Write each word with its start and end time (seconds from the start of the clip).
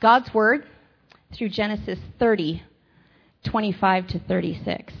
God's 0.00 0.32
Word 0.32 0.66
through 1.34 1.50
Genesis 1.50 1.98
30, 2.18 2.62
25 3.44 4.06
to 4.08 4.18
36. 4.18 4.92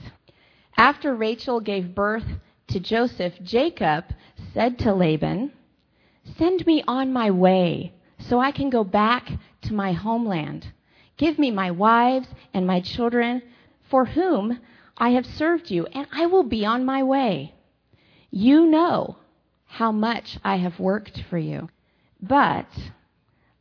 After 0.76 1.14
Rachel 1.14 1.60
gave 1.60 1.94
birth 1.94 2.24
to 2.68 2.80
Joseph, 2.80 3.34
Jacob 3.42 4.04
said 4.52 4.78
to 4.80 4.94
Laban, 4.94 5.52
Send 6.36 6.66
me 6.66 6.82
on 6.86 7.12
my 7.12 7.30
way 7.30 7.92
so 8.18 8.38
I 8.40 8.52
can 8.52 8.70
go 8.70 8.84
back 8.84 9.30
to 9.62 9.74
my 9.74 9.92
homeland. 9.92 10.66
Give 11.16 11.38
me 11.38 11.50
my 11.50 11.70
wives 11.70 12.28
and 12.54 12.66
my 12.66 12.80
children 12.80 13.42
for 13.90 14.04
whom 14.04 14.60
I 14.96 15.10
have 15.10 15.26
served 15.26 15.70
you, 15.70 15.86
and 15.86 16.06
I 16.12 16.26
will 16.26 16.42
be 16.42 16.64
on 16.66 16.84
my 16.84 17.02
way. 17.02 17.54
You 18.30 18.66
know 18.66 19.16
how 19.64 19.92
much 19.92 20.38
I 20.44 20.56
have 20.56 20.78
worked 20.78 21.22
for 21.30 21.38
you. 21.38 21.68
But 22.20 22.66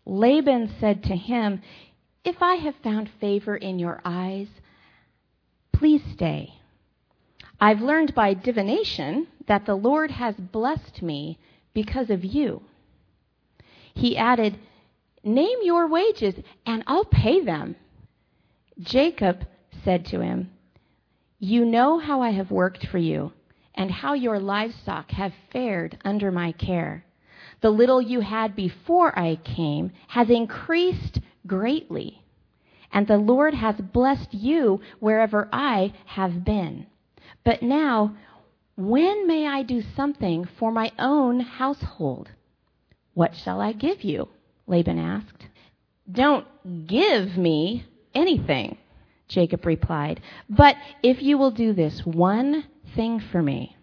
Laban 0.07 0.73
said 0.79 1.03
to 1.03 1.15
him, 1.15 1.61
If 2.23 2.41
I 2.41 2.55
have 2.55 2.75
found 2.81 3.09
favor 3.19 3.57
in 3.57 3.77
your 3.77 3.99
eyes, 4.05 4.47
please 5.73 6.01
stay. 6.13 6.53
I've 7.59 7.81
learned 7.81 8.15
by 8.15 8.33
divination 8.33 9.27
that 9.47 9.65
the 9.65 9.75
Lord 9.75 10.11
has 10.11 10.35
blessed 10.35 11.01
me 11.01 11.37
because 11.73 12.09
of 12.09 12.23
you. 12.23 12.61
He 13.93 14.15
added, 14.15 14.57
Name 15.23 15.57
your 15.63 15.87
wages, 15.87 16.35
and 16.65 16.83
I'll 16.87 17.05
pay 17.05 17.43
them. 17.43 17.75
Jacob 18.79 19.45
said 19.83 20.05
to 20.05 20.21
him, 20.21 20.51
You 21.37 21.65
know 21.65 21.99
how 21.99 22.21
I 22.21 22.29
have 22.29 22.49
worked 22.49 22.87
for 22.87 22.97
you, 22.97 23.33
and 23.75 23.91
how 23.91 24.13
your 24.13 24.39
livestock 24.39 25.11
have 25.11 25.33
fared 25.51 25.97
under 26.05 26.31
my 26.31 26.53
care. 26.53 27.03
The 27.61 27.69
little 27.71 28.01
you 28.01 28.19
had 28.19 28.55
before 28.55 29.17
I 29.17 29.35
came 29.37 29.91
has 30.07 30.29
increased 30.29 31.19
greatly, 31.45 32.21
and 32.91 33.07
the 33.07 33.17
Lord 33.17 33.53
has 33.53 33.75
blessed 33.75 34.33
you 34.33 34.81
wherever 34.99 35.49
I 35.51 35.93
have 36.05 36.43
been. 36.43 36.85
But 37.43 37.63
now, 37.63 38.15
when 38.75 39.25
may 39.25 39.47
I 39.47 39.63
do 39.63 39.81
something 39.95 40.45
for 40.59 40.71
my 40.71 40.91
own 40.99 41.39
household? 41.39 42.29
What 43.13 43.35
shall 43.35 43.59
I 43.59 43.73
give 43.73 44.03
you? 44.03 44.27
Laban 44.67 44.99
asked. 44.99 45.47
Don't 46.11 46.45
give 46.85 47.37
me 47.37 47.85
anything, 48.13 48.77
Jacob 49.27 49.65
replied. 49.65 50.21
But 50.49 50.75
if 51.01 51.23
you 51.23 51.37
will 51.37 51.51
do 51.51 51.73
this 51.73 52.05
one 52.05 52.65
thing 52.95 53.19
for 53.19 53.41
me, 53.41 53.75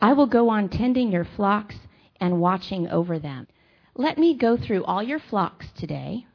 I 0.00 0.14
will 0.14 0.26
go 0.26 0.48
on 0.48 0.68
tending 0.68 1.12
your 1.12 1.24
flocks 1.36 1.76
and 2.20 2.40
watching 2.40 2.88
over 2.88 3.18
them. 3.18 3.46
Let 3.94 4.18
me 4.18 4.34
go 4.34 4.56
through 4.56 4.84
all 4.84 5.02
your 5.02 5.18
flocks 5.18 5.66
today 5.72 6.26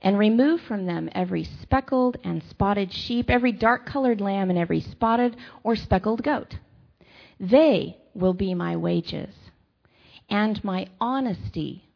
and 0.00 0.18
remove 0.18 0.60
from 0.60 0.86
them 0.86 1.08
every 1.12 1.44
speckled 1.44 2.16
and 2.22 2.42
spotted 2.42 2.92
sheep, 2.92 3.28
every 3.28 3.52
dark 3.52 3.86
colored 3.86 4.20
lamb, 4.20 4.50
and 4.50 4.58
every 4.58 4.80
spotted 4.80 5.36
or 5.64 5.74
speckled 5.74 6.22
goat. 6.22 6.56
They 7.40 7.96
will 8.14 8.34
be 8.34 8.54
my 8.54 8.76
wages, 8.76 9.34
and 10.28 10.62
my 10.62 10.88
honesty 11.00 11.88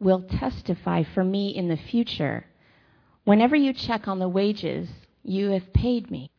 will 0.00 0.22
testify 0.22 1.02
for 1.02 1.24
me 1.24 1.48
in 1.48 1.68
the 1.68 1.76
future. 1.76 2.46
Whenever 3.24 3.56
you 3.56 3.72
check 3.72 4.06
on 4.06 4.18
the 4.18 4.28
wages 4.28 4.88
you 5.24 5.50
have 5.50 5.72
paid 5.72 6.10
me. 6.10 6.30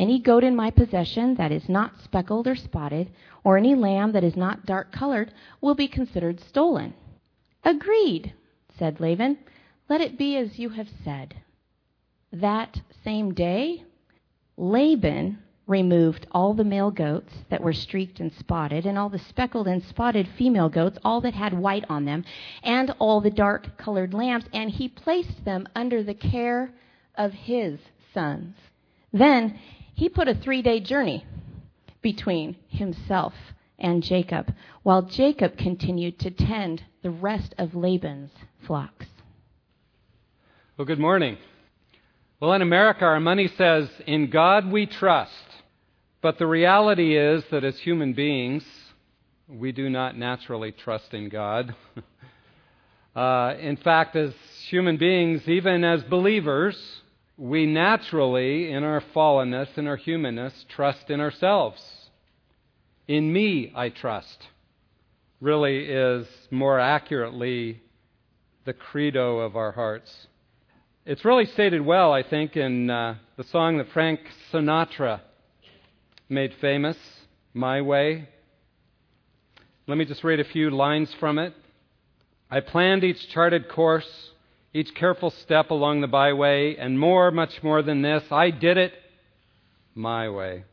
Any 0.00 0.18
goat 0.18 0.44
in 0.44 0.56
my 0.56 0.70
possession 0.70 1.34
that 1.34 1.52
is 1.52 1.68
not 1.68 2.00
speckled 2.02 2.48
or 2.48 2.56
spotted, 2.56 3.10
or 3.44 3.58
any 3.58 3.74
lamb 3.74 4.12
that 4.12 4.24
is 4.24 4.34
not 4.34 4.64
dark 4.64 4.92
colored, 4.92 5.30
will 5.60 5.74
be 5.74 5.88
considered 5.88 6.40
stolen. 6.40 6.94
Agreed, 7.64 8.32
said 8.78 8.98
Laban. 8.98 9.36
Let 9.90 10.00
it 10.00 10.16
be 10.16 10.38
as 10.38 10.58
you 10.58 10.70
have 10.70 10.88
said. 11.04 11.34
That 12.32 12.80
same 13.04 13.34
day, 13.34 13.84
Laban 14.56 15.38
removed 15.66 16.26
all 16.32 16.54
the 16.54 16.64
male 16.64 16.90
goats 16.90 17.34
that 17.50 17.62
were 17.62 17.74
streaked 17.74 18.20
and 18.20 18.32
spotted, 18.32 18.86
and 18.86 18.96
all 18.96 19.10
the 19.10 19.18
speckled 19.18 19.68
and 19.68 19.82
spotted 19.82 20.26
female 20.26 20.70
goats, 20.70 20.96
all 21.04 21.20
that 21.20 21.34
had 21.34 21.52
white 21.52 21.84
on 21.90 22.06
them, 22.06 22.24
and 22.62 22.94
all 22.98 23.20
the 23.20 23.28
dark 23.28 23.76
colored 23.76 24.14
lambs, 24.14 24.46
and 24.54 24.70
he 24.70 24.88
placed 24.88 25.44
them 25.44 25.68
under 25.76 26.02
the 26.02 26.14
care 26.14 26.72
of 27.16 27.34
his 27.34 27.78
sons. 28.14 28.56
Then 29.12 29.58
he 30.00 30.08
put 30.08 30.28
a 30.28 30.34
three 30.34 30.62
day 30.62 30.80
journey 30.80 31.26
between 32.00 32.56
himself 32.68 33.34
and 33.78 34.02
Jacob, 34.02 34.50
while 34.82 35.02
Jacob 35.02 35.58
continued 35.58 36.18
to 36.20 36.30
tend 36.30 36.82
the 37.02 37.10
rest 37.10 37.54
of 37.58 37.74
Laban's 37.74 38.30
flocks. 38.66 39.04
Well, 40.78 40.86
good 40.86 40.98
morning. 40.98 41.36
Well, 42.40 42.54
in 42.54 42.62
America, 42.62 43.04
our 43.04 43.20
money 43.20 43.52
says, 43.58 43.90
In 44.06 44.30
God 44.30 44.72
we 44.72 44.86
trust. 44.86 45.34
But 46.22 46.38
the 46.38 46.46
reality 46.46 47.14
is 47.18 47.44
that 47.50 47.62
as 47.62 47.78
human 47.80 48.14
beings, 48.14 48.64
we 49.48 49.70
do 49.70 49.90
not 49.90 50.16
naturally 50.16 50.72
trust 50.72 51.12
in 51.12 51.28
God. 51.28 51.74
uh, 53.14 53.52
in 53.60 53.76
fact, 53.76 54.16
as 54.16 54.32
human 54.70 54.96
beings, 54.96 55.46
even 55.46 55.84
as 55.84 56.02
believers, 56.04 56.99
we 57.40 57.64
naturally, 57.64 58.70
in 58.70 58.84
our 58.84 59.02
fallenness, 59.16 59.78
in 59.78 59.86
our 59.86 59.96
humanness, 59.96 60.52
trust 60.68 61.08
in 61.08 61.20
ourselves. 61.22 61.82
In 63.08 63.32
me, 63.32 63.72
I 63.74 63.88
trust, 63.88 64.46
really 65.40 65.86
is 65.86 66.26
more 66.50 66.78
accurately 66.78 67.80
the 68.66 68.74
credo 68.74 69.38
of 69.38 69.56
our 69.56 69.72
hearts. 69.72 70.26
It's 71.06 71.24
really 71.24 71.46
stated 71.46 71.80
well, 71.80 72.12
I 72.12 72.22
think, 72.22 72.58
in 72.58 72.90
uh, 72.90 73.14
the 73.38 73.44
song 73.44 73.78
that 73.78 73.90
Frank 73.94 74.20
Sinatra 74.52 75.22
made 76.28 76.52
famous, 76.60 76.98
My 77.54 77.80
Way. 77.80 78.28
Let 79.86 79.96
me 79.96 80.04
just 80.04 80.24
read 80.24 80.40
a 80.40 80.44
few 80.44 80.68
lines 80.68 81.10
from 81.18 81.38
it. 81.38 81.54
I 82.50 82.60
planned 82.60 83.02
each 83.02 83.30
charted 83.30 83.70
course 83.70 84.29
each 84.72 84.94
careful 84.94 85.30
step 85.30 85.70
along 85.70 86.00
the 86.00 86.06
byway, 86.06 86.76
and 86.76 86.98
more, 86.98 87.30
much 87.30 87.62
more 87.62 87.82
than 87.82 88.02
this, 88.02 88.22
I 88.30 88.50
did 88.50 88.76
it 88.76 88.92
my 89.94 90.28
way. 90.28 90.64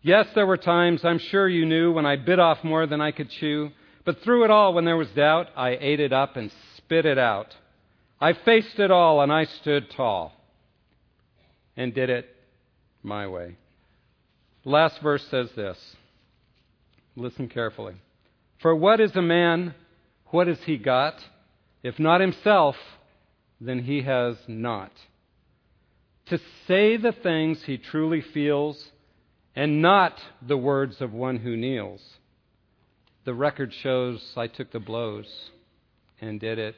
Yes, 0.00 0.26
there 0.34 0.46
were 0.46 0.56
times, 0.56 1.04
I'm 1.04 1.18
sure 1.18 1.48
you 1.48 1.66
knew, 1.66 1.92
when 1.92 2.06
I 2.06 2.16
bit 2.16 2.38
off 2.38 2.64
more 2.64 2.86
than 2.86 3.00
I 3.00 3.10
could 3.10 3.30
chew, 3.30 3.70
but 4.04 4.22
through 4.22 4.44
it 4.44 4.50
all, 4.50 4.72
when 4.72 4.86
there 4.86 4.96
was 4.96 5.08
doubt, 5.08 5.48
I 5.56 5.76
ate 5.78 6.00
it 6.00 6.12
up 6.12 6.36
and 6.36 6.50
spit 6.78 7.04
it 7.04 7.18
out. 7.18 7.54
I 8.20 8.32
faced 8.32 8.78
it 8.78 8.90
all, 8.90 9.20
and 9.20 9.30
I 9.30 9.44
stood 9.44 9.90
tall 9.90 10.32
and 11.76 11.94
did 11.94 12.08
it 12.08 12.34
my 13.02 13.26
way. 13.26 13.56
Last 14.64 15.00
verse 15.02 15.24
says 15.30 15.50
this. 15.54 15.78
Listen 17.16 17.48
carefully. 17.48 17.94
For 18.60 18.74
what 18.74 19.00
is 19.00 19.14
a 19.14 19.22
man? 19.22 19.74
What 20.26 20.46
has 20.46 20.58
he 20.64 20.78
got? 20.78 21.14
If 21.82 21.98
not 21.98 22.20
himself, 22.20 22.76
than 23.60 23.84
he 23.84 24.02
has 24.02 24.36
not. 24.46 24.92
To 26.26 26.38
say 26.66 26.96
the 26.96 27.12
things 27.12 27.62
he 27.64 27.78
truly 27.78 28.20
feels 28.20 28.92
and 29.56 29.82
not 29.82 30.14
the 30.46 30.56
words 30.56 31.00
of 31.00 31.12
one 31.12 31.38
who 31.38 31.56
kneels. 31.56 32.00
The 33.24 33.34
record 33.34 33.72
shows 33.82 34.22
I 34.36 34.46
took 34.46 34.70
the 34.70 34.78
blows 34.78 35.26
and 36.20 36.38
did 36.38 36.58
it 36.58 36.76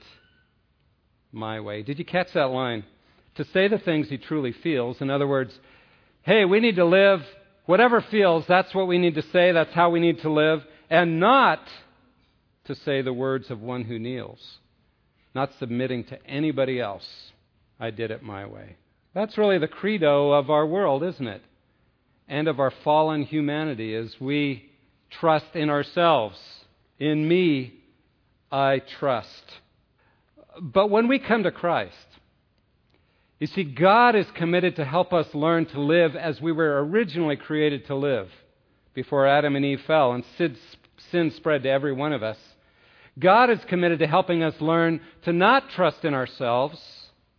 my 1.33 1.61
way. 1.61 1.83
Did 1.83 1.99
you 1.99 2.05
catch 2.05 2.33
that 2.35 2.51
line? 2.51 2.85
To 3.37 3.45
say 3.53 3.69
the 3.69 3.79
things 3.79 4.09
he 4.09 4.19
truly 4.19 4.53
feels. 4.53 5.01
In 5.01 5.11
other 5.11 5.27
words, 5.27 5.53
hey, 6.23 6.45
we 6.45 6.61
need 6.61 6.77
to 6.77 6.85
live 6.85 7.23
whatever 7.67 8.01
feels, 8.11 8.45
that's 8.49 8.75
what 8.75 8.89
we 8.89 8.99
need 8.99 9.15
to 9.15 9.23
say, 9.31 9.53
that's 9.53 9.73
how 9.73 9.91
we 9.91 10.01
need 10.01 10.21
to 10.21 10.33
live, 10.33 10.65
and 10.91 11.21
not 11.21 11.61
to 12.65 12.75
say 12.75 13.01
the 13.01 13.13
words 13.13 13.49
of 13.49 13.61
one 13.61 13.85
who 13.85 13.97
kneels 13.99 14.41
not 15.35 15.53
submitting 15.59 16.05
to 16.05 16.27
anybody 16.27 16.81
else. 16.81 17.07
I 17.79 17.91
did 17.91 18.11
it 18.11 18.23
my 18.23 18.47
way. 18.47 18.77
That's 19.15 19.39
really 19.39 19.59
the 19.59 19.69
credo 19.69 20.33
of 20.33 20.51
our 20.51 20.67
world, 20.67 21.03
isn't 21.03 21.27
it? 21.27 21.43
And 22.29 22.47
of 22.47 22.61
our 22.61 22.73
fallen 22.85 23.25
humanity 23.25 23.95
as 23.95 24.15
we 24.21 24.71
trust 25.11 25.55
in 25.55 25.71
ourselves. 25.71 26.39
In 26.99 27.27
me, 27.27 27.75
I 28.53 28.83
trust. 28.99 29.45
But 30.61 30.91
when 30.91 31.09
we 31.09 31.19
come 31.19 31.43
to 31.45 31.51
Christ, 31.51 31.97
you 33.39 33.47
see, 33.47 33.65
God 33.65 34.15
is 34.15 34.27
committed 34.35 34.77
to 34.77 34.85
help 34.85 35.13
us 35.13 35.35
learn 35.35 35.67
to 35.67 35.81
live 35.81 36.15
as 36.15 36.41
we 36.41 36.53
were 36.53 36.85
originally 36.85 37.37
created 37.37 37.87
to 37.87 37.95
live 37.95 38.29
before 38.93 39.27
Adam 39.27 39.57
and 39.57 39.65
Eve 39.65 39.81
fell 39.87 40.13
and 40.13 40.25
sin 41.11 41.33
spread 41.37 41.63
to 41.63 41.71
every 41.71 41.93
one 41.93 42.13
of 42.13 42.23
us. 42.23 42.37
God 43.19 43.51
is 43.51 43.59
committed 43.69 43.99
to 43.99 44.07
helping 44.07 44.43
us 44.43 44.55
learn 44.61 45.01
to 45.23 45.33
not 45.33 45.71
trust 45.71 46.05
in 46.05 46.15
ourselves, 46.15 46.81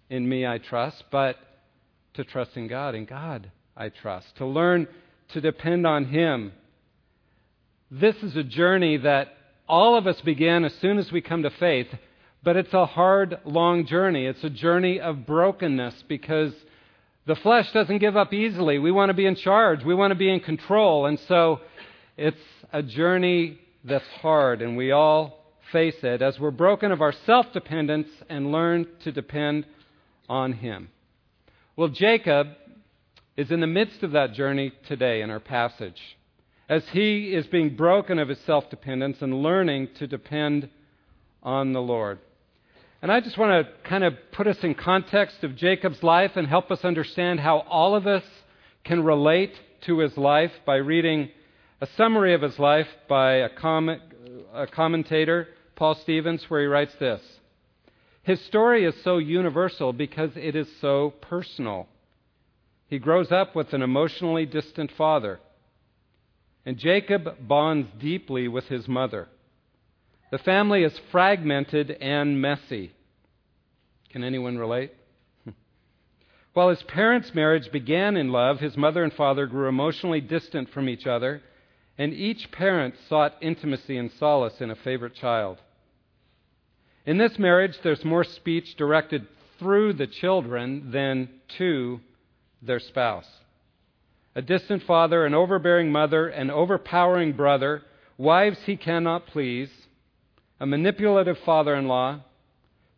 in 0.09 0.27
me 0.27 0.45
I 0.45 0.57
trust, 0.57 1.03
but 1.12 1.38
to 2.15 2.23
trust 2.23 2.57
in 2.57 2.68
God. 2.68 2.94
In 2.95 3.06
God 3.06 3.51
I 3.75 3.89
trust. 3.89 4.35
To 4.38 4.45
learn 4.45 4.88
to 5.29 5.41
depend 5.41 5.88
on 5.88 6.06
Him. 6.06 6.51
This 7.89 8.15
is 8.18 8.35
a 8.35 8.44
journey 8.44 8.97
that 8.97 9.29
all 9.68 9.97
of 9.97 10.07
us 10.07 10.19
begin 10.21 10.65
as 10.65 10.73
soon 10.75 10.97
as 10.97 11.12
we 11.12 11.21
come 11.21 11.44
to 11.44 11.50
faith, 11.50 11.88
But 12.44 12.57
it's 12.57 12.74
a 12.74 12.85
hard, 12.85 13.39
long 13.45 13.85
journey. 13.85 14.25
It's 14.25 14.44
a 14.44 14.50
journey 14.50 15.00
of 15.00 15.25
brokenness 15.27 16.03
because 16.07 16.53
the 17.27 17.35
flesh 17.35 17.71
doesn't 17.71 18.00
give 18.00 18.17
up 18.17 18.33
easily. 18.33 18.79
We 18.79 18.91
want 18.91 19.09
to 19.09 19.13
be 19.13 19.27
in 19.27 19.35
charge, 19.35 19.83
we 19.83 19.94
want 19.94 20.12
to 20.12 20.15
be 20.15 20.31
in 20.31 20.39
control. 20.39 21.06
And 21.06 21.19
so 21.27 21.62
it's 22.17 22.41
a 22.74 22.81
journey 22.81 23.59
that's 23.83 24.07
hard, 24.21 24.62
and 24.62 24.75
we 24.75 24.91
all 24.91 25.40
face 25.71 25.95
it 26.03 26.21
as 26.21 26.39
we're 26.39 26.51
broken 26.51 26.91
of 26.91 27.01
our 27.01 27.13
self 27.25 27.47
dependence 27.53 28.09
and 28.29 28.51
learn 28.51 28.88
to 29.03 29.12
depend 29.12 29.65
on 30.29 30.53
Him. 30.53 30.89
Well, 31.75 31.89
Jacob 31.89 32.47
is 33.38 33.51
in 33.51 33.59
the 33.59 33.68
midst 33.68 34.03
of 34.03 34.12
that 34.12 34.33
journey 34.33 34.73
today 34.88 35.21
in 35.21 35.29
our 35.29 35.39
passage 35.39 36.00
as 36.71 36.83
he 36.94 37.33
is 37.33 37.45
being 37.47 37.75
broken 37.75 38.18
of 38.18 38.29
his 38.29 38.39
self 38.45 38.69
dependence 38.69 39.18
and 39.21 39.44
learning 39.44 39.89
to 40.00 40.07
depend 40.07 40.69
on 41.44 41.74
the 41.74 41.81
Lord. 41.81 42.19
And 43.01 43.12
I 43.12 43.19
just 43.19 43.38
want 43.38 43.67
to 43.67 43.89
kind 43.89 44.03
of 44.03 44.13
put 44.31 44.47
us 44.47 44.57
in 44.63 44.75
context 44.75 45.44
of 45.44 45.56
Jacob's 45.56 46.01
life 46.01 46.31
and 46.35 46.47
help 46.47 46.71
us 46.71 46.85
understand 46.85 47.39
how 47.41 47.59
all 47.69 47.94
of 47.95 48.07
us 48.07 48.24
can 48.83 49.03
relate 49.03 49.53
to 49.81 50.00
his 50.00 50.15
life 50.17 50.51
by 50.65 50.75
reading 50.75 51.29
a 51.81 51.88
summary 51.97 52.33
of 52.35 52.41
his 52.41 52.57
life 52.57 52.88
by 53.09 53.33
a, 53.33 53.50
com- 53.50 54.00
a 54.53 54.67
commentator, 54.67 55.47
Paul 55.75 55.95
Stevens, 55.95 56.50
where 56.50 56.62
he 56.62 56.68
writes 56.68 56.94
this 57.00 57.21
His 58.23 58.39
story 58.45 58.85
is 58.85 58.95
so 59.03 59.18
universal 59.18 59.94
because 59.94 60.31
it 60.35 60.56
is 60.56 60.68
so 60.79 61.13
personal. 61.21 61.88
He 62.88 63.00
grows 63.00 63.31
up 63.31 63.56
with 63.56 63.73
an 63.73 63.81
emotionally 63.81 64.45
distant 64.45 64.91
father, 64.91 65.39
and 66.65 66.77
Jacob 66.77 67.47
bonds 67.47 67.88
deeply 68.00 68.47
with 68.47 68.65
his 68.65 68.88
mother. 68.88 69.29
The 70.31 70.38
family 70.39 70.83
is 70.83 70.97
fragmented 71.12 71.91
and 71.91 72.41
messy. 72.41 72.94
Can 74.09 74.24
anyone 74.24 74.57
relate? 74.57 74.94
While 76.53 76.69
his 76.69 76.83
parents' 76.83 77.33
marriage 77.33 77.71
began 77.71 78.17
in 78.17 78.31
love, 78.31 78.59
his 78.59 78.75
mother 78.77 79.03
and 79.03 79.13
father 79.13 79.45
grew 79.45 79.67
emotionally 79.67 80.21
distant 80.21 80.69
from 80.69 80.89
each 80.89 81.07
other, 81.07 81.41
and 82.01 82.15
each 82.15 82.51
parent 82.51 82.95
sought 83.07 83.36
intimacy 83.42 83.95
and 83.95 84.09
solace 84.18 84.59
in 84.59 84.71
a 84.71 84.75
favorite 84.75 85.13
child. 85.13 85.59
In 87.06 87.19
this 87.19 87.38
marriage, 87.38 87.77
there's 87.83 88.03
more 88.03 88.24
speech 88.24 88.75
directed 88.75 89.27
through 89.59 89.94
the 89.94 90.07
children 90.07 90.89
than 90.89 91.30
to 91.59 92.00
their 92.59 92.80
spouse. 92.80 93.27
A 94.33 94.42
distant 94.42 94.81
father, 94.81 95.27
an 95.27 95.36
overbearing 95.36 95.92
mother, 95.92 96.27
an 96.27 96.50
overpowering 96.50 97.33
brother, 97.33 97.83
wives 98.18 98.57
he 98.65 98.77
cannot 98.77 99.27
please, 99.27 99.69
a 100.59 100.65
manipulative 100.65 101.38
father 101.45 101.75
in 101.75 101.88
law, 101.88 102.19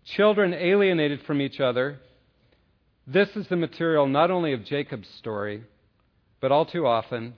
children 0.06 0.54
alienated 0.54 1.20
from 1.24 1.42
each 1.42 1.60
other. 1.60 2.00
This 3.06 3.36
is 3.36 3.50
the 3.50 3.58
material 3.58 4.08
not 4.08 4.32
only 4.32 4.54
of 4.54 4.64
Jacob's 4.64 5.10
story, 5.10 5.66
but 6.40 6.54
all 6.54 6.66
too 6.66 6.88
often, 6.88 7.34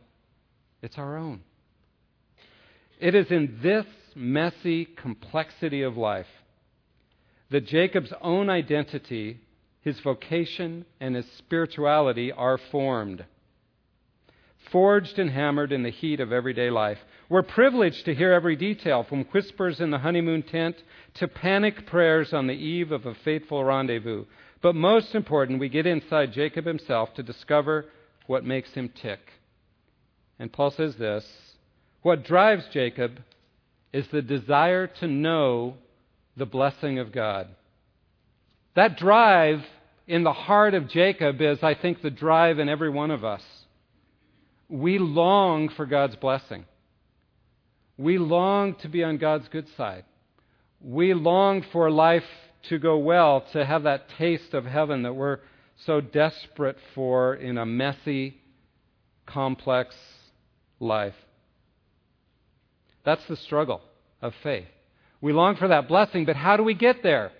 it's 0.83 0.99
our 0.99 1.17
own. 1.17 1.41
It 3.05 3.13
is 3.13 3.29
in 3.29 3.59
this 3.61 3.85
messy 4.15 4.83
complexity 4.85 5.83
of 5.83 5.95
life 5.95 6.25
that 7.51 7.67
Jacob's 7.67 8.11
own 8.19 8.49
identity, 8.49 9.41
his 9.81 9.99
vocation, 9.99 10.85
and 10.99 11.15
his 11.15 11.27
spirituality 11.37 12.31
are 12.31 12.57
formed 12.57 13.23
forged 14.71 15.19
and 15.19 15.29
hammered 15.29 15.71
in 15.71 15.83
the 15.83 15.91
heat 15.91 16.19
of 16.19 16.31
everyday 16.31 16.71
life. 16.71 16.97
We're 17.29 17.43
privileged 17.43 18.05
to 18.05 18.15
hear 18.15 18.33
every 18.33 18.55
detail, 18.55 19.03
from 19.03 19.25
whispers 19.25 19.79
in 19.79 19.91
the 19.91 19.99
honeymoon 19.99 20.41
tent 20.41 20.75
to 21.19 21.27
panic 21.27 21.85
prayers 21.85 22.33
on 22.33 22.47
the 22.47 22.53
eve 22.53 22.91
of 22.91 23.05
a 23.05 23.13
fateful 23.13 23.63
rendezvous. 23.63 24.25
But 24.63 24.73
most 24.73 25.13
important, 25.13 25.59
we 25.59 25.69
get 25.69 25.85
inside 25.85 26.33
Jacob 26.33 26.65
himself 26.65 27.13
to 27.13 27.21
discover 27.21 27.85
what 28.25 28.43
makes 28.43 28.73
him 28.73 28.89
tick. 28.89 29.19
And 30.39 30.51
Paul 30.51 30.71
says 30.71 30.95
this 30.95 31.23
What 32.05 32.23
drives 32.23 32.65
Jacob 32.71 33.19
is 33.91 34.05
the 34.11 34.21
desire 34.21 34.85
to 34.99 35.07
know 35.07 35.73
the 36.37 36.45
blessing 36.45 36.99
of 36.99 37.11
God. 37.11 37.47
That 38.75 38.99
drive 38.99 39.63
in 40.05 40.23
the 40.23 40.31
heart 40.31 40.75
of 40.75 40.87
Jacob 40.87 41.41
is, 41.41 41.63
I 41.63 41.73
think, 41.73 42.03
the 42.03 42.11
drive 42.11 42.59
in 42.59 42.69
every 42.69 42.91
one 42.91 43.09
of 43.09 43.25
us 43.25 43.41
we 44.69 44.99
long 44.99 45.69
for 45.69 45.87
God's 45.87 46.15
blessing. 46.17 46.65
We 47.97 48.19
long 48.19 48.75
to 48.81 48.87
be 48.87 49.03
on 49.03 49.17
God's 49.17 49.47
good 49.47 49.67
side. 49.75 50.05
We 50.79 51.15
long 51.15 51.63
for 51.71 51.89
life 51.89 52.23
to 52.69 52.77
go 52.77 52.99
well, 52.99 53.47
to 53.53 53.65
have 53.65 53.81
that 53.81 54.09
taste 54.19 54.53
of 54.53 54.65
heaven 54.65 55.01
that 55.01 55.13
we're 55.13 55.39
so 55.87 56.01
desperate 56.01 56.77
for 56.93 57.33
in 57.33 57.57
a 57.57 57.65
messy, 57.65 58.37
complex 59.25 59.95
life. 60.79 61.15
That's 63.05 63.25
the 63.27 63.37
struggle 63.37 63.81
of 64.21 64.33
faith. 64.43 64.67
We 65.21 65.31
long 65.31 65.55
for 65.55 65.67
that 65.69 65.87
blessing, 65.87 66.25
but 66.25 66.35
how 66.35 66.57
do 66.57 66.63
we 66.63 66.73
get 66.73 67.03
there? 67.03 67.31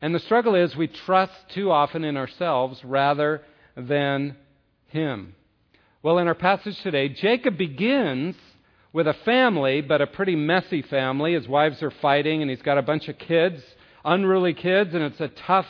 And 0.00 0.14
the 0.14 0.20
struggle 0.20 0.54
is 0.54 0.76
we 0.76 0.86
trust 0.86 1.32
too 1.54 1.70
often 1.70 2.04
in 2.04 2.16
ourselves 2.16 2.82
rather 2.84 3.42
than 3.76 4.36
Him. 4.88 5.34
Well, 6.02 6.18
in 6.18 6.28
our 6.28 6.34
passage 6.34 6.78
today, 6.82 7.08
Jacob 7.08 7.56
begins 7.56 8.36
with 8.92 9.08
a 9.08 9.14
family, 9.24 9.80
but 9.80 10.02
a 10.02 10.06
pretty 10.06 10.36
messy 10.36 10.82
family. 10.82 11.32
His 11.32 11.48
wives 11.48 11.82
are 11.82 11.90
fighting, 11.90 12.42
and 12.42 12.50
he's 12.50 12.62
got 12.62 12.78
a 12.78 12.82
bunch 12.82 13.08
of 13.08 13.18
kids, 13.18 13.62
unruly 14.04 14.54
kids, 14.54 14.94
and 14.94 15.02
it's 15.02 15.20
a 15.20 15.28
tough 15.28 15.66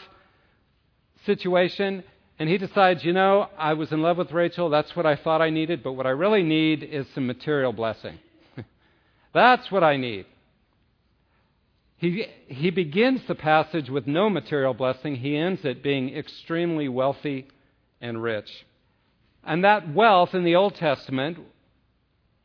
situation. 1.25 2.03
And 2.39 2.49
he 2.49 2.59
decides, 2.59 3.05
you 3.05 3.13
know, 3.13 3.49
I 3.57 3.75
was 3.75 3.93
in 3.93 4.03
love 4.03 4.19
with 4.19 4.33
Rachel. 4.33 4.69
That's 4.69 4.95
what 4.97 5.07
I 5.07 5.15
thought 5.15 5.41
I 5.41 5.51
needed, 5.51 5.85
but 5.85 5.93
what 5.93 6.07
I 6.07 6.11
really 6.11 6.43
need 6.43 6.83
is 6.83 7.07
some 7.15 7.27
material 7.27 7.73
blessing. 7.73 8.19
That's 9.35 9.71
what 9.71 9.85
I 9.85 9.97
need. 9.97 10.27
He, 11.97 12.27
he 12.47 12.71
begins 12.71 13.23
the 13.27 13.35
passage 13.35 13.91
with 13.91 14.07
no 14.07 14.31
material 14.31 14.75
blessing. 14.75 15.17
He 15.17 15.37
ends 15.37 15.65
it 15.65 15.83
being 15.83 16.15
extremely 16.17 16.89
wealthy 16.89 17.49
and 18.01 18.23
rich. 18.23 18.51
And 19.43 19.65
that 19.65 19.93
wealth 19.93 20.35
in 20.35 20.45
the 20.45 20.55
Old 20.55 20.77
Testament, 20.77 21.39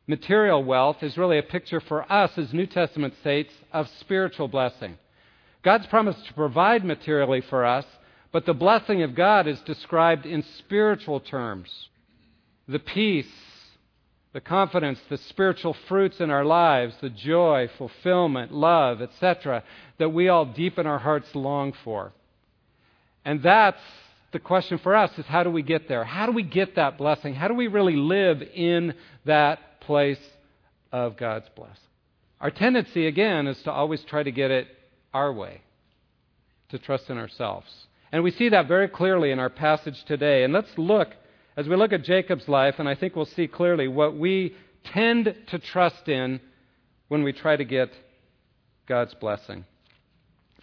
material 0.07 0.63
wealth, 0.63 1.01
is 1.01 1.17
really 1.17 1.37
a 1.37 1.43
picture 1.43 1.79
for 1.79 2.11
us 2.11 2.31
as 2.37 2.53
New 2.53 2.65
Testament 2.65 3.13
saints 3.23 3.53
of 3.71 3.87
spiritual 3.99 4.47
blessing. 4.47 4.97
God's 5.61 5.87
promised 5.87 6.25
to 6.25 6.33
provide 6.33 6.85
materially 6.85 7.41
for 7.41 7.65
us, 7.65 7.85
but 8.31 8.45
the 8.45 8.53
blessing 8.53 9.03
of 9.03 9.15
God 9.15 9.47
is 9.47 9.59
described 9.61 10.25
in 10.25 10.43
spiritual 10.59 11.19
terms. 11.19 11.69
The 12.67 12.79
peace, 12.79 13.27
the 14.33 14.41
confidence, 14.41 14.99
the 15.09 15.17
spiritual 15.17 15.75
fruits 15.87 16.19
in 16.19 16.29
our 16.29 16.45
lives, 16.45 16.95
the 17.01 17.09
joy, 17.09 17.69
fulfillment, 17.77 18.53
love, 18.53 19.01
etc., 19.01 19.63
that 19.97 20.09
we 20.09 20.29
all 20.29 20.45
deep 20.45 20.77
in 20.77 20.85
our 20.85 20.99
hearts 20.99 21.33
long 21.33 21.73
for. 21.83 22.11
And 23.25 23.41
that's 23.41 23.81
the 24.31 24.39
question 24.39 24.77
for 24.77 24.95
us 24.95 25.17
is 25.17 25.25
how 25.25 25.43
do 25.43 25.49
we 25.49 25.63
get 25.63 25.87
there? 25.87 26.03
How 26.03 26.27
do 26.27 26.31
we 26.31 26.43
get 26.43 26.75
that 26.75 26.97
blessing? 26.97 27.33
How 27.33 27.47
do 27.47 27.55
we 27.55 27.67
really 27.67 27.95
live 27.95 28.41
in 28.41 28.93
that 29.25 29.81
place 29.81 30.19
of 30.91 31.17
God's 31.17 31.49
blessing? 31.55 31.75
Our 32.39 32.51
tendency, 32.51 33.07
again, 33.07 33.47
is 33.47 33.61
to 33.63 33.71
always 33.71 34.01
try 34.03 34.23
to 34.23 34.31
get 34.31 34.51
it 34.51 34.67
our 35.13 35.33
way, 35.33 35.61
to 36.69 36.77
trust 36.77 37.09
in 37.09 37.17
ourselves. 37.17 37.67
And 38.11 38.23
we 38.23 38.31
see 38.31 38.49
that 38.49 38.67
very 38.67 38.87
clearly 38.87 39.31
in 39.31 39.39
our 39.39 39.49
passage 39.49 40.03
today. 40.05 40.43
And 40.43 40.53
let's 40.53 40.77
look, 40.77 41.09
as 41.57 41.67
we 41.67 41.75
look 41.75 41.93
at 41.93 42.03
Jacob's 42.03 42.47
life, 42.47 42.75
and 42.79 42.87
I 42.87 42.95
think 42.95 43.15
we'll 43.15 43.25
see 43.25 43.47
clearly 43.47 43.87
what 43.87 44.17
we 44.17 44.55
tend 44.93 45.35
to 45.47 45.59
trust 45.59 46.07
in 46.07 46.39
when 47.07 47.23
we 47.23 47.33
try 47.33 47.55
to 47.55 47.65
get 47.65 47.89
God's 48.87 49.13
blessing. 49.15 49.65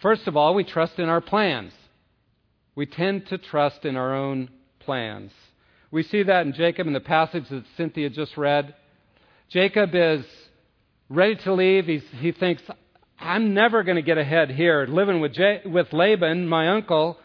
First 0.01 0.27
of 0.27 0.37
all, 0.37 0.53
we 0.53 0.63
trust 0.63 0.99
in 0.99 1.09
our 1.09 1.21
plans 1.21 1.73
we 2.77 2.85
tend 2.85 3.25
to 3.29 3.39
trust 3.39 3.85
in 3.85 3.97
our 3.97 4.13
own 4.13 4.49
plans. 4.77 5.31
We 5.89 6.03
see 6.03 6.21
that 6.21 6.45
in 6.45 6.53
Jacob 6.53 6.85
in 6.85 6.93
the 6.93 6.99
passage 6.99 7.49
that 7.49 7.63
Cynthia 7.75 8.11
just 8.11 8.37
read. 8.37 8.75
Jacob 9.49 9.89
is 9.95 10.23
ready 11.09 11.37
to 11.37 11.53
leave. 11.53 11.87
He's, 11.87 12.03
he 12.19 12.31
thinks, 12.31 12.61
I'm 13.19 13.55
never 13.55 13.81
going 13.81 13.95
to 13.95 14.03
get 14.03 14.19
ahead 14.19 14.51
here. 14.51 14.85
Living 14.87 15.21
with, 15.21 15.33
J- 15.33 15.63
with 15.65 15.91
Laban, 15.91 16.47
my 16.47 16.69
uncle, 16.69 17.17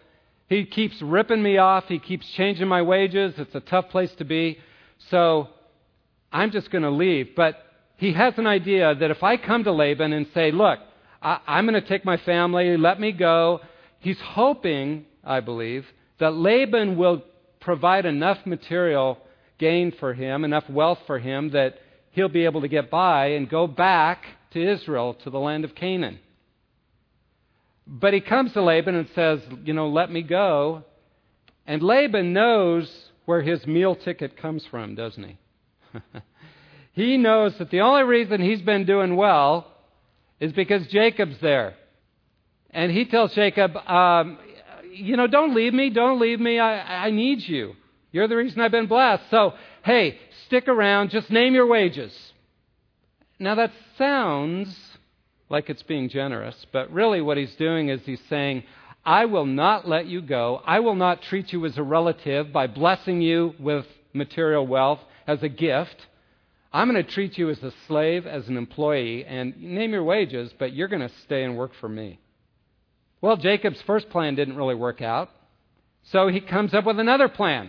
he 0.52 0.64
keeps 0.64 1.00
ripping 1.02 1.42
me 1.42 1.58
off. 1.58 1.84
He 1.88 1.98
keeps 1.98 2.26
changing 2.36 2.68
my 2.68 2.82
wages. 2.82 3.34
It's 3.38 3.54
a 3.54 3.60
tough 3.60 3.88
place 3.88 4.12
to 4.18 4.24
be. 4.24 4.58
So 5.10 5.48
I'm 6.32 6.50
just 6.50 6.70
going 6.70 6.82
to 6.82 6.90
leave. 6.90 7.34
But 7.34 7.56
he 7.96 8.12
has 8.12 8.34
an 8.36 8.46
idea 8.46 8.94
that 8.94 9.10
if 9.10 9.22
I 9.22 9.36
come 9.36 9.64
to 9.64 9.72
Laban 9.72 10.12
and 10.12 10.26
say, 10.34 10.50
Look, 10.50 10.78
I, 11.20 11.40
I'm 11.46 11.66
going 11.66 11.80
to 11.80 11.88
take 11.88 12.04
my 12.04 12.16
family, 12.18 12.76
let 12.76 13.00
me 13.00 13.12
go, 13.12 13.60
he's 14.00 14.20
hoping 14.20 15.06
I 15.24 15.40
believe, 15.40 15.86
that 16.18 16.34
Laban 16.34 16.96
will 16.96 17.22
provide 17.60 18.06
enough 18.06 18.38
material 18.44 19.18
gain 19.58 19.92
for 19.92 20.14
him, 20.14 20.44
enough 20.44 20.68
wealth 20.68 20.98
for 21.06 21.18
him, 21.18 21.50
that 21.50 21.78
he'll 22.10 22.28
be 22.28 22.44
able 22.44 22.62
to 22.62 22.68
get 22.68 22.90
by 22.90 23.26
and 23.28 23.48
go 23.48 23.66
back 23.66 24.24
to 24.52 24.72
Israel, 24.72 25.14
to 25.22 25.30
the 25.30 25.38
land 25.38 25.64
of 25.64 25.74
Canaan. 25.74 26.18
But 27.94 28.14
he 28.14 28.22
comes 28.22 28.54
to 28.54 28.62
Laban 28.62 28.94
and 28.94 29.08
says, 29.14 29.40
You 29.64 29.74
know, 29.74 29.90
let 29.90 30.10
me 30.10 30.22
go. 30.22 30.82
And 31.66 31.82
Laban 31.82 32.32
knows 32.32 32.90
where 33.26 33.42
his 33.42 33.66
meal 33.66 33.94
ticket 33.94 34.38
comes 34.38 34.64
from, 34.64 34.94
doesn't 34.94 35.22
he? 35.22 35.38
he 36.92 37.18
knows 37.18 37.56
that 37.58 37.70
the 37.70 37.82
only 37.82 38.04
reason 38.04 38.40
he's 38.40 38.62
been 38.62 38.86
doing 38.86 39.14
well 39.14 39.70
is 40.40 40.52
because 40.54 40.86
Jacob's 40.86 41.38
there. 41.42 41.74
And 42.70 42.90
he 42.90 43.04
tells 43.04 43.34
Jacob, 43.34 43.76
um, 43.76 44.38
You 44.90 45.18
know, 45.18 45.26
don't 45.26 45.54
leave 45.54 45.74
me, 45.74 45.90
don't 45.90 46.18
leave 46.18 46.40
me. 46.40 46.58
I, 46.58 47.08
I 47.08 47.10
need 47.10 47.42
you. 47.42 47.74
You're 48.10 48.26
the 48.26 48.36
reason 48.36 48.62
I've 48.62 48.70
been 48.70 48.86
blessed. 48.86 49.24
So, 49.30 49.52
hey, 49.84 50.18
stick 50.46 50.66
around, 50.66 51.10
just 51.10 51.30
name 51.30 51.54
your 51.54 51.66
wages. 51.66 52.12
Now, 53.38 53.54
that 53.56 53.72
sounds 53.98 54.74
like 55.52 55.68
it's 55.68 55.82
being 55.82 56.08
generous, 56.08 56.56
but 56.72 56.90
really 56.90 57.20
what 57.20 57.36
he's 57.36 57.54
doing 57.56 57.90
is 57.90 58.00
he's 58.06 58.22
saying, 58.30 58.64
I 59.04 59.26
will 59.26 59.44
not 59.44 59.86
let 59.86 60.06
you 60.06 60.22
go. 60.22 60.62
I 60.64 60.80
will 60.80 60.94
not 60.94 61.22
treat 61.22 61.52
you 61.52 61.66
as 61.66 61.76
a 61.76 61.82
relative 61.82 62.52
by 62.52 62.66
blessing 62.66 63.20
you 63.20 63.54
with 63.60 63.84
material 64.14 64.66
wealth 64.66 65.00
as 65.26 65.42
a 65.42 65.50
gift. 65.50 66.06
I'm 66.72 66.90
going 66.90 67.04
to 67.04 67.10
treat 67.10 67.36
you 67.36 67.50
as 67.50 67.62
a 67.62 67.72
slave, 67.86 68.26
as 68.26 68.48
an 68.48 68.56
employee, 68.56 69.26
and 69.26 69.60
name 69.60 69.92
your 69.92 70.04
wages, 70.04 70.50
but 70.58 70.72
you're 70.72 70.88
going 70.88 71.06
to 71.06 71.14
stay 71.24 71.44
and 71.44 71.58
work 71.58 71.72
for 71.80 71.88
me. 71.88 72.18
Well, 73.20 73.36
Jacob's 73.36 73.82
first 73.82 74.08
plan 74.08 74.34
didn't 74.34 74.56
really 74.56 74.74
work 74.74 75.02
out. 75.02 75.28
So 76.04 76.28
he 76.28 76.40
comes 76.40 76.72
up 76.72 76.86
with 76.86 76.98
another 76.98 77.28
plan. 77.28 77.68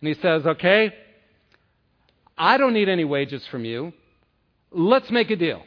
And 0.00 0.08
he 0.08 0.14
says, 0.14 0.46
Okay, 0.46 0.94
I 2.38 2.58
don't 2.58 2.74
need 2.74 2.88
any 2.88 3.04
wages 3.04 3.44
from 3.50 3.64
you. 3.64 3.92
Let's 4.70 5.10
make 5.10 5.30
a 5.30 5.36
deal. 5.36 5.62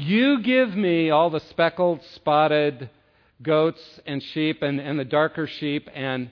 You 0.00 0.42
give 0.42 0.76
me 0.76 1.10
all 1.10 1.28
the 1.28 1.40
speckled, 1.50 2.04
spotted 2.14 2.88
goats 3.42 3.80
and 4.06 4.22
sheep 4.22 4.62
and, 4.62 4.78
and 4.78 4.96
the 4.96 5.04
darker 5.04 5.48
sheep, 5.48 5.88
and 5.92 6.30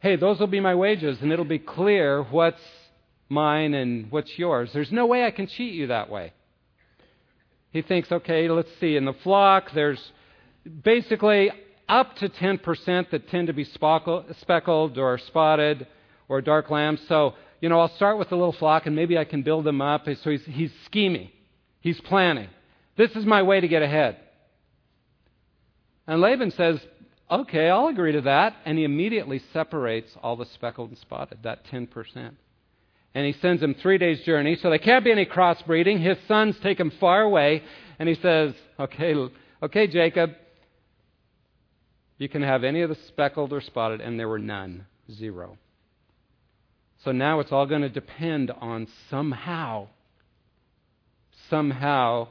hey, 0.00 0.16
those 0.16 0.40
will 0.40 0.48
be 0.48 0.58
my 0.58 0.74
wages, 0.74 1.22
and 1.22 1.32
it'll 1.32 1.44
be 1.44 1.60
clear 1.60 2.24
what's 2.24 2.60
mine 3.28 3.72
and 3.74 4.10
what's 4.10 4.36
yours. 4.36 4.72
There's 4.72 4.90
no 4.90 5.06
way 5.06 5.24
I 5.24 5.30
can 5.30 5.46
cheat 5.46 5.74
you 5.74 5.86
that 5.86 6.10
way. 6.10 6.32
He 7.70 7.82
thinks, 7.82 8.10
okay, 8.10 8.48
let's 8.48 8.68
see. 8.80 8.96
In 8.96 9.04
the 9.04 9.14
flock, 9.22 9.70
there's 9.72 10.10
basically 10.82 11.52
up 11.88 12.16
to 12.16 12.28
10% 12.28 13.10
that 13.10 13.28
tend 13.28 13.46
to 13.46 13.52
be 13.52 13.62
speckled 13.62 14.98
or 14.98 15.18
spotted 15.18 15.86
or 16.26 16.40
dark 16.40 16.68
lambs. 16.68 17.00
So, 17.06 17.34
you 17.60 17.68
know, 17.68 17.78
I'll 17.78 17.94
start 17.94 18.18
with 18.18 18.30
the 18.30 18.36
little 18.36 18.54
flock 18.54 18.86
and 18.86 18.96
maybe 18.96 19.16
I 19.16 19.24
can 19.24 19.42
build 19.42 19.62
them 19.66 19.80
up. 19.80 20.06
So 20.06 20.30
he's, 20.30 20.44
he's 20.46 20.72
scheming, 20.86 21.30
he's 21.78 22.00
planning. 22.00 22.48
This 22.96 23.10
is 23.12 23.24
my 23.24 23.42
way 23.42 23.60
to 23.60 23.68
get 23.68 23.82
ahead. 23.82 24.16
And 26.06 26.20
Laban 26.20 26.50
says, 26.52 26.80
Okay, 27.30 27.68
I'll 27.68 27.88
agree 27.88 28.12
to 28.12 28.20
that. 28.22 28.54
And 28.64 28.78
he 28.78 28.84
immediately 28.84 29.40
separates 29.52 30.10
all 30.22 30.36
the 30.36 30.46
speckled 30.46 30.90
and 30.90 30.98
spotted, 30.98 31.38
that 31.42 31.64
10%. 31.66 31.88
And 33.14 33.26
he 33.26 33.32
sends 33.40 33.60
them 33.60 33.74
three 33.74 33.98
days' 33.98 34.20
journey, 34.22 34.56
so 34.60 34.68
there 34.68 34.78
can't 34.78 35.04
be 35.04 35.12
any 35.12 35.24
crossbreeding. 35.24 36.00
His 36.00 36.18
sons 36.26 36.56
take 36.62 36.78
him 36.78 36.92
far 37.00 37.22
away, 37.22 37.62
and 37.98 38.08
he 38.08 38.16
says, 38.16 38.54
Okay, 38.78 39.14
okay, 39.62 39.86
Jacob, 39.86 40.32
you 42.18 42.28
can 42.28 42.42
have 42.42 42.64
any 42.64 42.82
of 42.82 42.90
the 42.90 42.98
speckled 43.08 43.52
or 43.52 43.60
spotted, 43.60 44.00
and 44.00 44.18
there 44.18 44.28
were 44.28 44.38
none. 44.38 44.86
Zero. 45.10 45.58
So 47.04 47.12
now 47.12 47.40
it's 47.40 47.52
all 47.52 47.66
going 47.66 47.82
to 47.82 47.88
depend 47.88 48.50
on 48.50 48.88
somehow, 49.10 49.88
somehow 51.50 52.28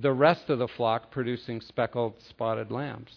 the 0.00 0.12
rest 0.12 0.48
of 0.48 0.58
the 0.58 0.68
flock 0.68 1.10
producing 1.10 1.60
speckled, 1.60 2.14
spotted 2.28 2.70
lambs. 2.70 3.10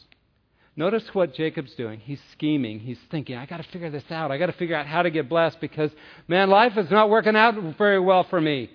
Notice 0.75 1.03
what 1.13 1.33
Jacob's 1.33 1.73
doing. 1.75 1.99
He's 1.99 2.21
scheming. 2.31 2.79
He's 2.79 2.99
thinking, 3.11 3.35
I 3.35 3.45
got 3.45 3.57
to 3.57 3.69
figure 3.71 3.89
this 3.89 4.09
out. 4.09 4.31
I 4.31 4.37
got 4.37 4.45
to 4.45 4.53
figure 4.53 4.75
out 4.75 4.87
how 4.87 5.01
to 5.01 5.11
get 5.11 5.27
blessed 5.27 5.59
because, 5.59 5.91
man, 6.27 6.49
life 6.49 6.77
is 6.77 6.89
not 6.89 7.09
working 7.09 7.35
out 7.35 7.55
very 7.77 7.99
well 7.99 8.23
for 8.23 8.39
me. 8.39 8.69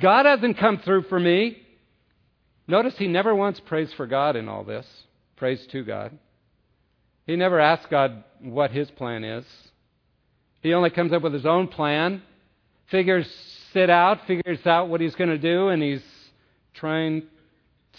God 0.00 0.24
hasn't 0.24 0.58
come 0.58 0.78
through 0.78 1.02
for 1.04 1.20
me. 1.20 1.58
Notice 2.66 2.94
he 2.96 3.06
never 3.06 3.34
once 3.34 3.60
prays 3.60 3.92
for 3.92 4.06
God 4.06 4.34
in 4.34 4.48
all 4.48 4.64
this, 4.64 4.86
prays 5.36 5.64
to 5.72 5.84
God. 5.84 6.18
He 7.26 7.36
never 7.36 7.60
asks 7.60 7.86
God 7.90 8.24
what 8.40 8.70
his 8.70 8.90
plan 8.90 9.22
is. 9.22 9.44
He 10.62 10.72
only 10.72 10.90
comes 10.90 11.12
up 11.12 11.22
with 11.22 11.34
his 11.34 11.44
own 11.44 11.68
plan, 11.68 12.22
figures 12.90 13.30
it 13.74 13.90
out, 13.90 14.26
figures 14.26 14.64
out 14.64 14.88
what 14.88 15.00
he's 15.00 15.14
going 15.14 15.30
to 15.30 15.38
do, 15.38 15.68
and 15.68 15.82
he's 15.82 16.02
trying 16.74 17.24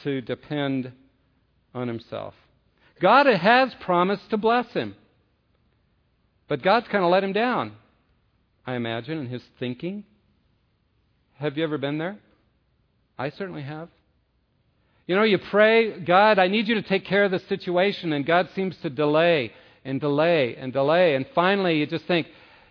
to 0.04 0.22
depend 0.22 0.92
on 1.74 1.88
himself. 1.88 2.34
God 3.02 3.26
has 3.26 3.74
promised 3.82 4.30
to 4.30 4.38
bless 4.38 4.72
him. 4.74 4.96
But 6.48 6.62
God's 6.62 6.88
kind 6.88 7.04
of 7.04 7.12
let 7.12 7.24
him 7.24 7.34
down, 7.34 7.74
I 8.66 8.76
imagine, 8.76 9.18
in 9.18 9.28
his 9.28 9.44
thinking. 9.60 10.04
Have 11.36 11.58
you 11.58 11.64
ever 11.64 11.78
been 11.78 11.98
there? 11.98 12.18
I 13.18 13.30
certainly 13.32 13.64
have. 13.64 13.90
You 15.08 15.16
know, 15.16 15.24
you 15.24 15.38
pray, 15.38 16.00
God, 16.00 16.40
I 16.40 16.48
need 16.48 16.68
you 16.68 16.76
to 16.76 16.82
take 16.82 17.06
care 17.06 17.24
of 17.24 17.32
this 17.32 17.46
situation, 17.48 18.14
and 18.14 18.26
God 18.26 18.50
seems 18.56 18.78
to 18.78 18.90
delay 18.90 19.52
and 19.84 20.00
delay 20.00 20.56
and 20.56 20.72
delay. 20.72 21.16
And 21.16 21.26
finally, 21.36 21.80
you 21.80 21.88
just 21.88 22.06
think, 22.06 22.28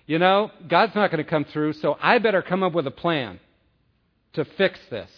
you 0.07 0.19
know, 0.19 0.51
God's 0.69 0.95
not 0.95 1.11
going 1.11 1.23
to 1.23 1.29
come 1.29 1.45
through, 1.45 1.75
so 1.75 1.97
I 2.01 2.19
better 2.19 2.43
come 2.43 2.63
up 2.63 2.73
with 2.73 2.87
a 2.87 2.93
plan 2.93 3.39
to 4.35 4.45
fix 4.45 4.79
this 4.91 5.11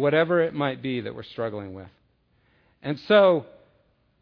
whatever 0.00 0.40
it 0.40 0.54
might 0.54 0.82
be 0.82 1.00
that 1.00 1.14
we're 1.14 1.22
struggling 1.22 1.72
with. 1.72 1.88
And 2.82 2.98
so 3.00 3.46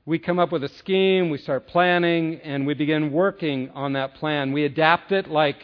we 0.05 0.19
come 0.19 0.39
up 0.39 0.53
with 0.53 0.63
a 0.65 0.69
scheme, 0.69 1.31
we 1.31 1.39
start 1.39 1.67
planning, 1.67 2.41
and 2.43 2.67
we 2.67 2.75
begin 2.75 3.11
working 3.11 3.71
on 3.71 3.95
that 3.95 4.15
plan. 4.17 4.53
We 4.53 4.65
adapt 4.65 5.13
it 5.13 5.29
like 5.29 5.57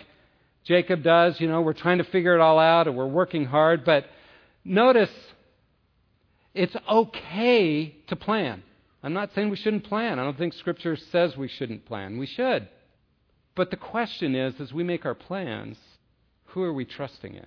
Jacob 0.64 1.02
does. 1.02 1.40
You 1.40 1.48
know, 1.48 1.60
we're 1.60 1.74
trying 1.74 1.98
to 1.98 2.04
figure 2.04 2.34
it 2.34 2.40
all 2.40 2.58
out 2.58 2.86
and 2.86 2.96
we're 2.96 3.06
working 3.06 3.44
hard. 3.44 3.84
But 3.84 4.06
notice 4.64 5.10
it's 6.54 6.76
okay 6.88 7.94
to 8.06 8.16
plan. 8.16 8.62
I'm 9.02 9.12
not 9.12 9.34
saying 9.34 9.50
we 9.50 9.56
shouldn't 9.56 9.84
plan. 9.84 10.18
I 10.18 10.24
don't 10.24 10.38
think 10.38 10.54
Scripture 10.54 10.96
says 10.96 11.36
we 11.36 11.48
shouldn't 11.48 11.84
plan. 11.84 12.18
We 12.18 12.26
should. 12.26 12.68
But 13.54 13.70
the 13.70 13.76
question 13.76 14.34
is 14.34 14.54
as 14.60 14.72
we 14.72 14.84
make 14.84 15.04
our 15.04 15.14
plans, 15.14 15.76
who 16.46 16.62
are 16.62 16.72
we 16.72 16.84
trusting 16.84 17.34
in? 17.34 17.46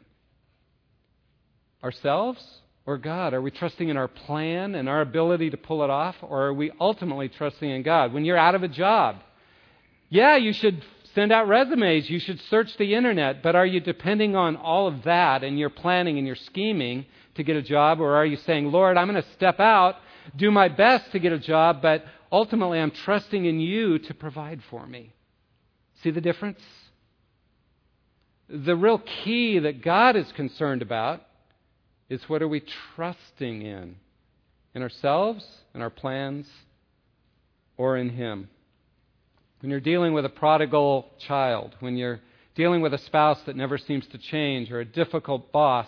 Ourselves 1.83 2.43
or 2.85 2.97
God? 2.97 3.33
Are 3.33 3.41
we 3.41 3.51
trusting 3.51 3.89
in 3.89 3.97
our 3.97 4.07
plan 4.07 4.75
and 4.75 4.89
our 4.89 5.01
ability 5.01 5.49
to 5.51 5.57
pull 5.57 5.83
it 5.83 5.89
off? 5.89 6.15
Or 6.21 6.47
are 6.47 6.53
we 6.53 6.71
ultimately 6.79 7.29
trusting 7.29 7.69
in 7.69 7.83
God? 7.83 8.13
When 8.13 8.25
you're 8.25 8.37
out 8.37 8.55
of 8.55 8.63
a 8.63 8.67
job, 8.67 9.17
yeah, 10.09 10.35
you 10.37 10.53
should 10.53 10.83
send 11.13 11.31
out 11.31 11.47
resumes, 11.47 12.09
you 12.09 12.19
should 12.19 12.39
search 12.49 12.75
the 12.77 12.93
internet, 12.93 13.43
but 13.43 13.55
are 13.55 13.65
you 13.65 13.79
depending 13.79 14.35
on 14.35 14.55
all 14.55 14.87
of 14.87 15.03
that 15.03 15.43
and 15.43 15.59
your 15.59 15.69
planning 15.69 16.17
and 16.17 16.25
your 16.25 16.35
scheming 16.35 17.05
to 17.35 17.43
get 17.43 17.55
a 17.55 17.61
job? 17.61 17.99
Or 17.99 18.15
are 18.15 18.25
you 18.25 18.37
saying, 18.37 18.71
Lord, 18.71 18.97
I'm 18.97 19.09
going 19.09 19.21
to 19.21 19.31
step 19.33 19.59
out, 19.59 19.95
do 20.35 20.51
my 20.51 20.67
best 20.67 21.11
to 21.11 21.19
get 21.19 21.33
a 21.33 21.39
job, 21.39 21.81
but 21.81 22.05
ultimately 22.31 22.79
I'm 22.79 22.91
trusting 22.91 23.45
in 23.45 23.59
you 23.59 23.99
to 23.99 24.13
provide 24.13 24.61
for 24.69 24.85
me? 24.85 25.13
See 26.03 26.11
the 26.11 26.21
difference? 26.21 26.61
The 28.49 28.75
real 28.75 28.99
key 28.99 29.59
that 29.59 29.81
God 29.81 30.15
is 30.15 30.31
concerned 30.33 30.81
about 30.81 31.21
is 32.11 32.21
what 32.27 32.41
are 32.41 32.47
we 32.47 32.61
trusting 32.95 33.61
in? 33.61 33.95
In 34.75 34.81
ourselves, 34.81 35.45
in 35.73 35.81
our 35.81 35.89
plans, 35.89 36.45
or 37.77 37.95
in 37.95 38.09
Him? 38.09 38.49
When 39.61 39.71
you're 39.71 39.79
dealing 39.79 40.13
with 40.13 40.25
a 40.25 40.29
prodigal 40.29 41.09
child, 41.25 41.73
when 41.79 41.95
you're 41.95 42.19
dealing 42.53 42.81
with 42.81 42.93
a 42.93 42.97
spouse 42.97 43.39
that 43.45 43.55
never 43.55 43.77
seems 43.77 44.05
to 44.07 44.17
change, 44.17 44.71
or 44.71 44.81
a 44.81 44.85
difficult 44.85 45.53
boss, 45.53 45.87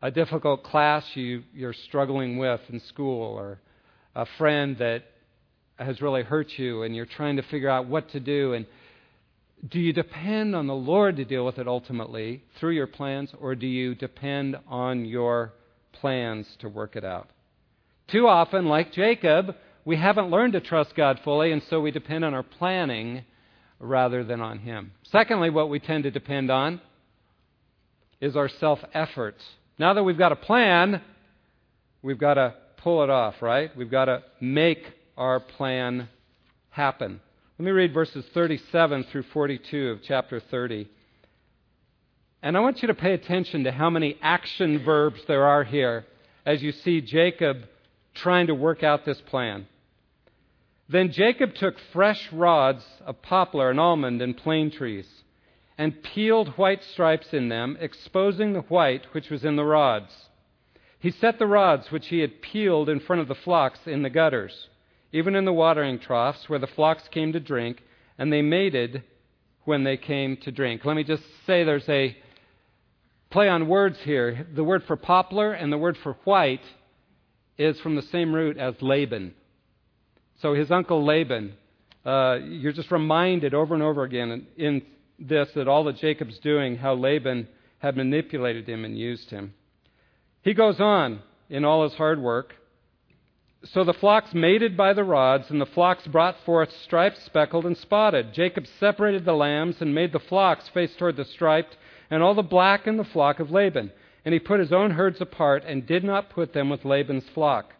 a 0.00 0.10
difficult 0.10 0.64
class 0.64 1.04
you, 1.12 1.42
you're 1.52 1.74
struggling 1.74 2.38
with 2.38 2.60
in 2.70 2.80
school, 2.80 3.36
or 3.36 3.58
a 4.14 4.24
friend 4.38 4.78
that 4.78 5.04
has 5.78 6.00
really 6.00 6.22
hurt 6.22 6.48
you 6.56 6.82
and 6.82 6.96
you're 6.96 7.06
trying 7.06 7.36
to 7.36 7.42
figure 7.42 7.68
out 7.68 7.86
what 7.86 8.10
to 8.10 8.20
do 8.20 8.54
and 8.54 8.66
do 9.68 9.78
you 9.78 9.92
depend 9.92 10.56
on 10.56 10.66
the 10.66 10.74
Lord 10.74 11.16
to 11.16 11.24
deal 11.24 11.44
with 11.44 11.58
it 11.58 11.68
ultimately 11.68 12.42
through 12.58 12.72
your 12.72 12.86
plans, 12.86 13.30
or 13.38 13.54
do 13.54 13.66
you 13.66 13.94
depend 13.94 14.56
on 14.66 15.04
your 15.04 15.52
plans 15.92 16.46
to 16.60 16.68
work 16.68 16.96
it 16.96 17.04
out? 17.04 17.28
Too 18.08 18.26
often, 18.26 18.66
like 18.66 18.92
Jacob, 18.92 19.54
we 19.84 19.96
haven't 19.96 20.30
learned 20.30 20.54
to 20.54 20.60
trust 20.60 20.94
God 20.96 21.20
fully, 21.24 21.52
and 21.52 21.62
so 21.68 21.80
we 21.80 21.90
depend 21.90 22.24
on 22.24 22.32
our 22.32 22.42
planning 22.42 23.24
rather 23.78 24.24
than 24.24 24.40
on 24.40 24.58
Him. 24.58 24.92
Secondly, 25.04 25.50
what 25.50 25.68
we 25.68 25.78
tend 25.78 26.04
to 26.04 26.10
depend 26.10 26.50
on 26.50 26.80
is 28.20 28.36
our 28.36 28.48
self 28.48 28.78
efforts. 28.94 29.42
Now 29.78 29.94
that 29.94 30.02
we've 30.02 30.18
got 30.18 30.32
a 30.32 30.36
plan, 30.36 31.02
we've 32.02 32.18
got 32.18 32.34
to 32.34 32.54
pull 32.78 33.02
it 33.02 33.10
off, 33.10 33.42
right? 33.42 33.74
We've 33.76 33.90
got 33.90 34.06
to 34.06 34.22
make 34.40 34.84
our 35.16 35.38
plan 35.38 36.08
happen. 36.70 37.20
Let 37.60 37.66
me 37.66 37.72
read 37.72 37.92
verses 37.92 38.24
37 38.32 39.04
through 39.12 39.24
42 39.24 39.90
of 39.90 40.02
chapter 40.02 40.40
30. 40.40 40.88
And 42.42 42.56
I 42.56 42.60
want 42.60 42.80
you 42.80 42.88
to 42.88 42.94
pay 42.94 43.12
attention 43.12 43.64
to 43.64 43.70
how 43.70 43.90
many 43.90 44.16
action 44.22 44.82
verbs 44.82 45.20
there 45.28 45.44
are 45.44 45.62
here 45.62 46.06
as 46.46 46.62
you 46.62 46.72
see 46.72 47.02
Jacob 47.02 47.66
trying 48.14 48.46
to 48.46 48.54
work 48.54 48.82
out 48.82 49.04
this 49.04 49.20
plan. 49.20 49.66
Then 50.88 51.12
Jacob 51.12 51.54
took 51.54 51.74
fresh 51.92 52.32
rods 52.32 52.82
of 53.04 53.20
poplar 53.20 53.68
and 53.68 53.78
almond 53.78 54.22
and 54.22 54.38
plane 54.38 54.70
trees, 54.70 55.06
and 55.76 56.02
peeled 56.02 56.56
white 56.56 56.82
stripes 56.82 57.34
in 57.34 57.50
them, 57.50 57.76
exposing 57.78 58.54
the 58.54 58.62
white 58.62 59.12
which 59.12 59.28
was 59.28 59.44
in 59.44 59.56
the 59.56 59.66
rods. 59.66 60.16
He 60.98 61.10
set 61.10 61.38
the 61.38 61.46
rods 61.46 61.92
which 61.92 62.06
he 62.06 62.20
had 62.20 62.40
peeled 62.40 62.88
in 62.88 63.00
front 63.00 63.20
of 63.20 63.28
the 63.28 63.34
flocks 63.34 63.80
in 63.84 64.00
the 64.00 64.08
gutters, 64.08 64.68
even 65.12 65.34
in 65.34 65.44
the 65.44 65.52
watering 65.52 65.98
troughs 65.98 66.48
where 66.48 66.58
the 66.58 66.66
flocks 66.66 67.02
came 67.10 67.32
to 67.32 67.40
drink, 67.40 67.82
and 68.18 68.32
they 68.32 68.42
mated 68.42 69.02
when 69.64 69.84
they 69.84 69.96
came 69.96 70.36
to 70.38 70.52
drink. 70.52 70.84
Let 70.84 70.96
me 70.96 71.04
just 71.04 71.22
say 71.46 71.64
there's 71.64 71.88
a 71.88 72.16
play 73.30 73.48
on 73.48 73.68
words 73.68 73.98
here. 74.04 74.46
The 74.54 74.64
word 74.64 74.84
for 74.84 74.96
poplar 74.96 75.52
and 75.52 75.72
the 75.72 75.78
word 75.78 75.96
for 76.02 76.14
white 76.24 76.64
is 77.58 77.78
from 77.80 77.94
the 77.94 78.02
same 78.02 78.34
root 78.34 78.58
as 78.58 78.74
Laban. 78.80 79.34
So 80.40 80.54
his 80.54 80.70
uncle 80.70 81.04
Laban, 81.04 81.54
uh, 82.04 82.38
you're 82.42 82.72
just 82.72 82.90
reminded 82.90 83.54
over 83.54 83.74
and 83.74 83.82
over 83.82 84.04
again 84.04 84.30
in, 84.30 84.46
in 84.56 84.82
this 85.18 85.48
that 85.54 85.68
all 85.68 85.84
that 85.84 85.96
Jacob's 85.96 86.38
doing, 86.38 86.76
how 86.76 86.94
Laban 86.94 87.46
had 87.78 87.96
manipulated 87.96 88.68
him 88.68 88.84
and 88.84 88.98
used 88.98 89.30
him. 89.30 89.54
He 90.42 90.54
goes 90.54 90.80
on 90.80 91.20
in 91.50 91.64
all 91.64 91.82
his 91.82 91.92
hard 91.94 92.20
work. 92.20 92.54
So 93.62 93.84
the 93.84 93.92
flocks 93.92 94.32
mated 94.32 94.74
by 94.74 94.94
the 94.94 95.04
rods, 95.04 95.50
and 95.50 95.60
the 95.60 95.66
flocks 95.66 96.06
brought 96.06 96.42
forth 96.44 96.72
striped, 96.72 97.18
speckled, 97.18 97.66
and 97.66 97.76
spotted. 97.76 98.32
Jacob 98.32 98.66
separated 98.66 99.26
the 99.26 99.34
lambs 99.34 99.82
and 99.82 99.94
made 99.94 100.12
the 100.12 100.18
flocks 100.18 100.68
face 100.70 100.96
toward 100.96 101.16
the 101.16 101.26
striped, 101.26 101.76
and 102.10 102.22
all 102.22 102.34
the 102.34 102.42
black 102.42 102.86
in 102.86 102.96
the 102.96 103.04
flock 103.04 103.38
of 103.38 103.50
Laban. 103.50 103.92
And 104.24 104.32
he 104.32 104.40
put 104.40 104.60
his 104.60 104.72
own 104.72 104.92
herds 104.92 105.20
apart 105.20 105.64
and 105.66 105.86
did 105.86 106.04
not 106.04 106.30
put 106.30 106.54
them 106.54 106.70
with 106.70 106.86
Laban's 106.86 107.28
flock. 107.28 107.74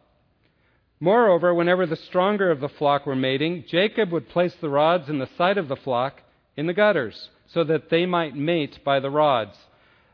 Moreover, 1.01 1.55
whenever 1.55 1.87
the 1.87 1.97
stronger 1.97 2.51
of 2.51 2.61
the 2.61 2.69
flock 2.69 3.07
were 3.07 3.17
mating, 3.17 3.65
Jacob 3.67 4.13
would 4.13 4.29
place 4.29 4.55
the 4.61 4.69
rods 4.69 5.09
in 5.09 5.19
the 5.19 5.31
sight 5.39 5.57
of 5.57 5.69
the 5.69 5.77
flock 5.77 6.21
in 6.59 6.67
the 6.67 6.75
gutters, 6.75 7.31
so 7.47 7.65
that 7.65 7.89
they 7.89 8.05
might 8.05 8.37
mate 8.37 8.85
by 8.85 9.01
the 9.01 9.11
rods. 9.11 9.57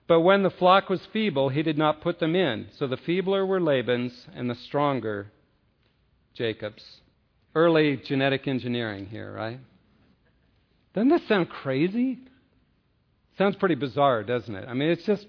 But 0.06 0.20
when 0.20 0.44
the 0.44 0.50
flock 0.50 0.88
was 0.88 1.04
feeble, 1.12 1.49
he 1.49 1.64
did 1.64 1.76
not 1.76 2.00
put 2.00 2.20
them 2.20 2.37
in. 2.37 2.68
So 2.78 2.87
the 2.87 2.96
feebler 2.96 3.44
were 3.44 3.61
Laban's, 3.61 4.28
and 4.32 4.49
the 4.49 4.54
stronger 4.54 5.32
Jacob's. 6.36 6.84
Early 7.54 7.96
genetic 7.96 8.46
engineering 8.46 9.06
here, 9.06 9.32
right? 9.32 9.60
Doesn't 10.94 11.08
this 11.08 11.26
sound 11.28 11.48
crazy? 11.48 12.18
Sounds 13.38 13.56
pretty 13.56 13.74
bizarre, 13.74 14.22
doesn't 14.22 14.54
it? 14.54 14.66
I 14.68 14.74
mean, 14.74 14.90
it's 14.90 15.04
just 15.04 15.26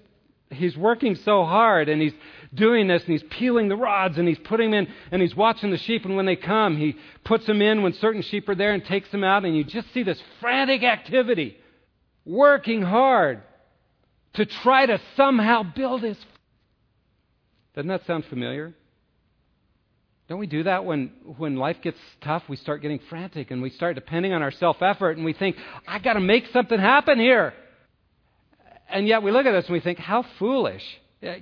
he's 0.50 0.76
working 0.76 1.14
so 1.14 1.44
hard 1.44 1.88
and 1.88 2.00
he's 2.00 2.14
doing 2.54 2.88
this 2.88 3.02
and 3.02 3.12
he's 3.12 3.24
peeling 3.30 3.68
the 3.68 3.76
rods 3.76 4.18
and 4.18 4.26
he's 4.26 4.38
putting 4.38 4.70
them 4.70 4.86
in 4.86 4.94
and 5.10 5.22
he's 5.22 5.34
watching 5.34 5.70
the 5.70 5.78
sheep 5.78 6.04
and 6.04 6.16
when 6.16 6.26
they 6.26 6.36
come 6.36 6.76
he 6.76 6.96
puts 7.24 7.46
them 7.46 7.60
in 7.60 7.82
when 7.82 7.92
certain 7.94 8.22
sheep 8.22 8.48
are 8.48 8.54
there 8.54 8.72
and 8.72 8.84
takes 8.84 9.10
them 9.10 9.24
out 9.24 9.44
and 9.44 9.56
you 9.56 9.64
just 9.64 9.92
see 9.92 10.02
this 10.02 10.20
frantic 10.40 10.82
activity 10.82 11.56
working 12.24 12.82
hard 12.82 13.42
to 14.34 14.46
try 14.46 14.86
to 14.86 15.00
somehow 15.16 15.62
build 15.62 16.02
his 16.02 16.16
doesn't 17.74 17.88
that 17.88 18.06
sound 18.06 18.24
familiar 18.26 18.72
don't 20.28 20.38
we 20.38 20.46
do 20.46 20.64
that 20.64 20.84
when, 20.84 21.10
when 21.38 21.56
life 21.56 21.78
gets 21.82 21.98
tough? 22.20 22.42
We 22.48 22.56
start 22.56 22.82
getting 22.82 23.00
frantic 23.08 23.50
and 23.50 23.62
we 23.62 23.70
start 23.70 23.94
depending 23.94 24.34
on 24.34 24.42
our 24.42 24.50
self 24.50 24.82
effort 24.82 25.16
and 25.16 25.24
we 25.24 25.32
think, 25.32 25.56
I've 25.86 26.02
got 26.02 26.14
to 26.14 26.20
make 26.20 26.44
something 26.52 26.78
happen 26.78 27.18
here. 27.18 27.54
And 28.90 29.06
yet 29.06 29.22
we 29.22 29.30
look 29.30 29.46
at 29.46 29.52
this 29.52 29.64
and 29.66 29.72
we 29.72 29.80
think, 29.80 29.98
how 29.98 30.24
foolish. 30.38 30.82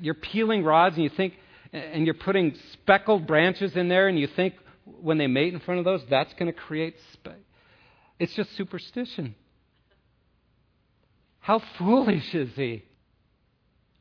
You're 0.01 0.15
peeling 0.15 0.63
rods 0.63 0.95
and 0.95 1.05
you 1.05 1.11
think, 1.11 1.35
and 1.73 2.07
you're 2.07 2.15
putting 2.15 2.57
speckled 2.73 3.27
branches 3.27 3.75
in 3.77 3.89
there 3.89 4.07
and 4.07 4.19
you 4.19 4.29
think 4.29 4.55
when 4.85 5.19
they 5.19 5.27
mate 5.27 5.53
in 5.53 5.61
front 5.61 5.81
of 5.81 5.85
those, 5.85 6.03
that's 6.09 6.33
going 6.35 6.53
to 6.53 6.59
create. 6.59 6.95
Spe- 7.13 7.29
it's 8.21 8.35
just 8.35 8.57
superstition. 8.57 9.35
How 11.41 11.61
foolish 11.79 12.35
is 12.35 12.51
he? 12.55 12.85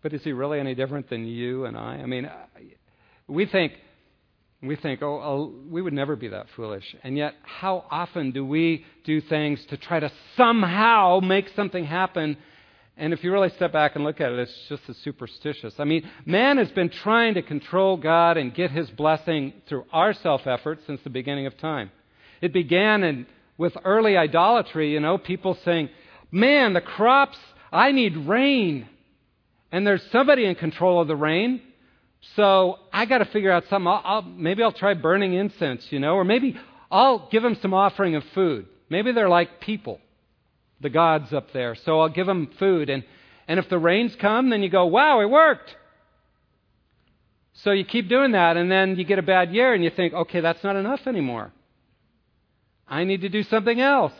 But 0.03 0.13
is 0.13 0.23
he 0.23 0.31
really 0.31 0.59
any 0.59 0.75
different 0.75 1.09
than 1.09 1.25
you 1.25 1.65
and 1.65 1.75
I? 1.75 1.95
I 1.95 2.05
mean, 2.05 2.29
we 3.27 3.47
think, 3.47 3.73
we 4.67 4.75
think, 4.75 5.01
oh, 5.01 5.21
oh, 5.21 5.53
we 5.69 5.81
would 5.81 5.93
never 5.93 6.15
be 6.15 6.29
that 6.29 6.47
foolish. 6.55 6.95
And 7.03 7.17
yet, 7.17 7.35
how 7.43 7.85
often 7.89 8.31
do 8.31 8.45
we 8.45 8.85
do 9.03 9.21
things 9.21 9.63
to 9.67 9.77
try 9.77 9.99
to 9.99 10.11
somehow 10.35 11.19
make 11.21 11.49
something 11.55 11.85
happen 11.85 12.37
and 12.97 13.11
if 13.11 13.23
you 13.23 13.31
really 13.31 13.49
step 13.49 13.73
back 13.73 13.95
and 13.95 14.05
look 14.05 14.21
at 14.21 14.31
it, 14.31 14.39
it's 14.39 14.67
just 14.69 14.83
as 14.87 14.95
superstitious. 14.97 15.73
I 15.79 15.83
mean, 15.83 16.09
man 16.25 16.57
has 16.57 16.71
been 16.71 16.89
trying 16.89 17.33
to 17.33 17.41
control 17.41 17.97
God 17.97 18.37
and 18.37 18.53
get 18.53 18.71
his 18.71 18.89
blessing 18.89 19.53
through 19.67 19.85
our 19.91 20.13
self 20.13 20.47
effort 20.47 20.79
since 20.87 21.01
the 21.03 21.09
beginning 21.09 21.45
of 21.45 21.57
time. 21.57 21.91
It 22.41 22.53
began 22.53 23.03
in, 23.03 23.27
with 23.57 23.75
early 23.83 24.15
idolatry, 24.15 24.93
you 24.93 25.01
know, 25.01 25.17
people 25.17 25.57
saying, 25.65 25.89
Man, 26.31 26.73
the 26.73 26.81
crops, 26.81 27.37
I 27.71 27.91
need 27.91 28.15
rain. 28.15 28.87
And 29.71 29.85
there's 29.85 30.03
somebody 30.11 30.45
in 30.45 30.55
control 30.55 31.01
of 31.01 31.09
the 31.09 31.15
rain. 31.17 31.61
So 32.35 32.79
I 32.91 33.05
got 33.05 33.19
to 33.19 33.25
figure 33.25 33.51
out 33.51 33.63
something. 33.69 33.87
I'll, 33.87 34.01
I'll, 34.03 34.21
maybe 34.21 34.63
I'll 34.63 34.71
try 34.71 34.93
burning 34.93 35.33
incense, 35.33 35.85
you 35.91 35.99
know, 35.99 36.15
or 36.15 36.23
maybe 36.23 36.57
I'll 36.91 37.29
give 37.29 37.43
them 37.43 37.55
some 37.61 37.73
offering 37.73 38.15
of 38.15 38.23
food. 38.33 38.67
Maybe 38.89 39.11
they're 39.11 39.29
like 39.29 39.61
people 39.61 39.99
the 40.81 40.89
gods 40.89 41.33
up 41.33 41.51
there. 41.53 41.75
So 41.75 42.01
I'll 42.01 42.09
give 42.09 42.27
them 42.27 42.49
food. 42.59 42.89
And, 42.89 43.03
and 43.47 43.59
if 43.59 43.69
the 43.69 43.77
rains 43.77 44.15
come, 44.19 44.49
then 44.49 44.61
you 44.61 44.69
go, 44.69 44.85
wow, 44.85 45.21
it 45.21 45.29
worked. 45.29 45.75
So 47.53 47.71
you 47.71 47.85
keep 47.85 48.09
doing 48.09 48.33
that, 48.33 48.57
and 48.57 48.69
then 48.69 48.97
you 48.97 49.05
get 49.05 49.17
a 49.17 49.23
bad 49.23 49.53
year, 49.53 49.73
and 49.73 49.83
you 49.83 49.89
think, 49.89 50.13
okay, 50.13 50.41
that's 50.41 50.63
not 50.63 50.75
enough 50.75 51.07
anymore. 51.07 51.53
I 52.87 53.05
need 53.05 53.21
to 53.21 53.29
do 53.29 53.43
something 53.43 53.79
else. 53.79 54.13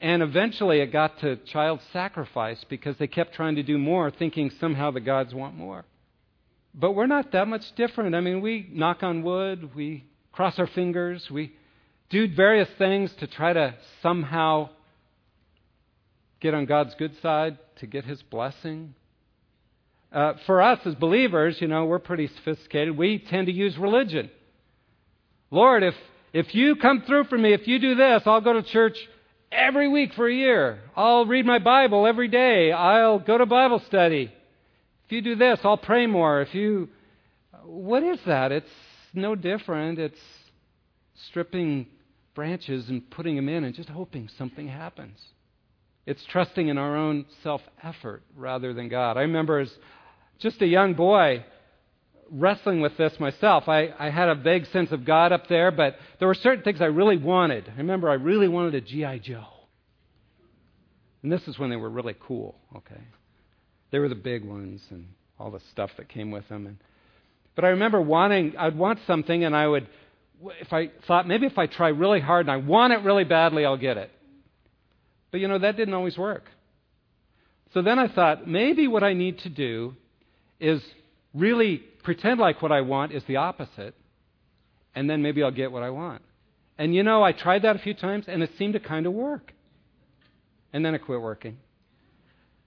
And 0.00 0.22
eventually 0.22 0.80
it 0.80 0.86
got 0.86 1.20
to 1.20 1.36
child 1.36 1.80
sacrifice 1.92 2.64
because 2.68 2.96
they 2.96 3.06
kept 3.06 3.34
trying 3.34 3.56
to 3.56 3.62
do 3.62 3.78
more, 3.78 4.10
thinking 4.10 4.50
somehow 4.58 4.90
the 4.90 5.00
gods 5.00 5.34
want 5.34 5.54
more. 5.54 5.84
But 6.74 6.92
we're 6.92 7.06
not 7.06 7.32
that 7.32 7.46
much 7.46 7.64
different. 7.76 8.14
I 8.14 8.20
mean, 8.20 8.40
we 8.40 8.68
knock 8.72 9.02
on 9.02 9.22
wood, 9.22 9.74
we 9.74 10.04
cross 10.32 10.58
our 10.58 10.66
fingers, 10.66 11.30
we 11.30 11.54
do 12.10 12.34
various 12.34 12.68
things 12.78 13.12
to 13.20 13.26
try 13.26 13.52
to 13.52 13.74
somehow 14.02 14.70
get 16.40 16.52
on 16.52 16.66
God's 16.66 16.94
good 16.96 17.12
side, 17.22 17.58
to 17.76 17.86
get 17.86 18.04
His 18.04 18.22
blessing. 18.22 18.94
Uh, 20.12 20.34
for 20.46 20.60
us 20.62 20.78
as 20.84 20.94
believers, 20.94 21.60
you 21.60 21.68
know, 21.68 21.86
we're 21.86 21.98
pretty 21.98 22.28
sophisticated. 22.28 22.96
We 22.96 23.18
tend 23.18 23.46
to 23.46 23.52
use 23.52 23.76
religion. 23.78 24.30
Lord, 25.50 25.82
if, 25.82 25.94
if 26.32 26.54
you 26.54 26.76
come 26.76 27.02
through 27.06 27.24
for 27.24 27.38
me, 27.38 27.52
if 27.52 27.66
you 27.66 27.78
do 27.78 27.94
this, 27.94 28.22
I'll 28.26 28.40
go 28.40 28.52
to 28.52 28.62
church 28.62 28.96
every 29.50 29.88
week 29.88 30.14
for 30.14 30.28
a 30.28 30.34
year. 30.34 30.80
I'll 30.96 31.26
read 31.26 31.46
my 31.46 31.58
Bible 31.58 32.06
every 32.06 32.28
day. 32.28 32.72
I'll 32.72 33.18
go 33.18 33.38
to 33.38 33.46
Bible 33.46 33.80
study. 33.86 34.32
If 35.06 35.12
you 35.12 35.22
do 35.22 35.36
this, 35.36 35.60
I'll 35.64 35.76
pray 35.76 36.06
more. 36.06 36.40
If 36.40 36.54
you. 36.54 36.88
What 37.64 38.02
is 38.02 38.18
that? 38.26 38.52
It's 38.52 38.70
no 39.12 39.34
different. 39.34 39.98
It's 39.98 40.20
stripping 41.28 41.86
branches 42.34 42.88
and 42.88 43.08
putting 43.10 43.36
them 43.36 43.48
in 43.48 43.64
and 43.64 43.74
just 43.74 43.88
hoping 43.88 44.28
something 44.36 44.68
happens. 44.68 45.18
It's 46.06 46.24
trusting 46.26 46.68
in 46.68 46.76
our 46.76 46.96
own 46.96 47.26
self 47.42 47.62
effort 47.82 48.22
rather 48.36 48.74
than 48.74 48.88
God. 48.88 49.16
I 49.16 49.22
remember 49.22 49.60
as 49.60 49.72
just 50.38 50.60
a 50.60 50.66
young 50.66 50.94
boy 50.94 51.44
wrestling 52.30 52.80
with 52.80 52.96
this 52.96 53.18
myself. 53.20 53.68
I, 53.68 53.94
I 53.98 54.10
had 54.10 54.28
a 54.28 54.34
vague 54.34 54.66
sense 54.66 54.92
of 54.92 55.04
God 55.04 55.32
up 55.32 55.48
there, 55.48 55.70
but 55.70 55.96
there 56.18 56.28
were 56.28 56.34
certain 56.34 56.64
things 56.64 56.80
I 56.80 56.86
really 56.86 57.16
wanted. 57.16 57.70
I 57.74 57.78
remember 57.78 58.10
I 58.10 58.14
really 58.14 58.48
wanted 58.48 58.74
a 58.74 58.80
G.I. 58.80 59.18
Joe. 59.18 59.46
And 61.22 61.32
this 61.32 61.46
is 61.48 61.58
when 61.58 61.70
they 61.70 61.76
were 61.76 61.88
really 61.88 62.16
cool, 62.18 62.56
okay? 62.76 63.00
They 63.90 63.98
were 63.98 64.08
the 64.08 64.14
big 64.14 64.44
ones 64.44 64.82
and 64.90 65.06
all 65.38 65.50
the 65.50 65.60
stuff 65.72 65.90
that 65.96 66.08
came 66.08 66.30
with 66.30 66.48
them. 66.48 66.66
And, 66.66 66.76
but 67.54 67.64
I 67.64 67.68
remember 67.68 68.00
wanting, 68.00 68.56
I'd 68.56 68.76
want 68.76 68.98
something 69.06 69.44
and 69.44 69.54
I 69.54 69.66
would, 69.66 69.86
if 70.60 70.72
I 70.72 70.90
thought 71.06 71.28
maybe 71.28 71.46
if 71.46 71.58
I 71.58 71.66
try 71.66 71.88
really 71.88 72.20
hard 72.20 72.46
and 72.46 72.50
I 72.50 72.56
want 72.56 72.92
it 72.92 73.02
really 73.02 73.24
badly, 73.24 73.64
I'll 73.64 73.76
get 73.76 73.96
it. 73.96 74.10
But 75.30 75.40
you 75.40 75.48
know, 75.48 75.58
that 75.58 75.76
didn't 75.76 75.94
always 75.94 76.16
work. 76.16 76.44
So 77.72 77.82
then 77.82 77.98
I 77.98 78.06
thought, 78.06 78.46
maybe 78.46 78.86
what 78.86 79.02
I 79.02 79.14
need 79.14 79.40
to 79.40 79.48
do 79.48 79.94
is 80.60 80.80
really 81.34 81.78
pretend 82.04 82.38
like 82.38 82.62
what 82.62 82.70
I 82.70 82.82
want 82.82 83.12
is 83.12 83.24
the 83.26 83.36
opposite, 83.36 83.96
and 84.94 85.10
then 85.10 85.22
maybe 85.22 85.42
I'll 85.42 85.50
get 85.50 85.72
what 85.72 85.82
I 85.82 85.90
want. 85.90 86.22
And 86.78 86.94
you 86.94 87.02
know, 87.02 87.22
I 87.22 87.32
tried 87.32 87.62
that 87.62 87.74
a 87.74 87.80
few 87.80 87.94
times, 87.94 88.26
and 88.28 88.42
it 88.44 88.50
seemed 88.58 88.74
to 88.74 88.80
kind 88.80 89.06
of 89.06 89.12
work. 89.12 89.52
And 90.72 90.84
then 90.84 90.94
it 90.94 91.00
quit 91.00 91.20
working. 91.20 91.58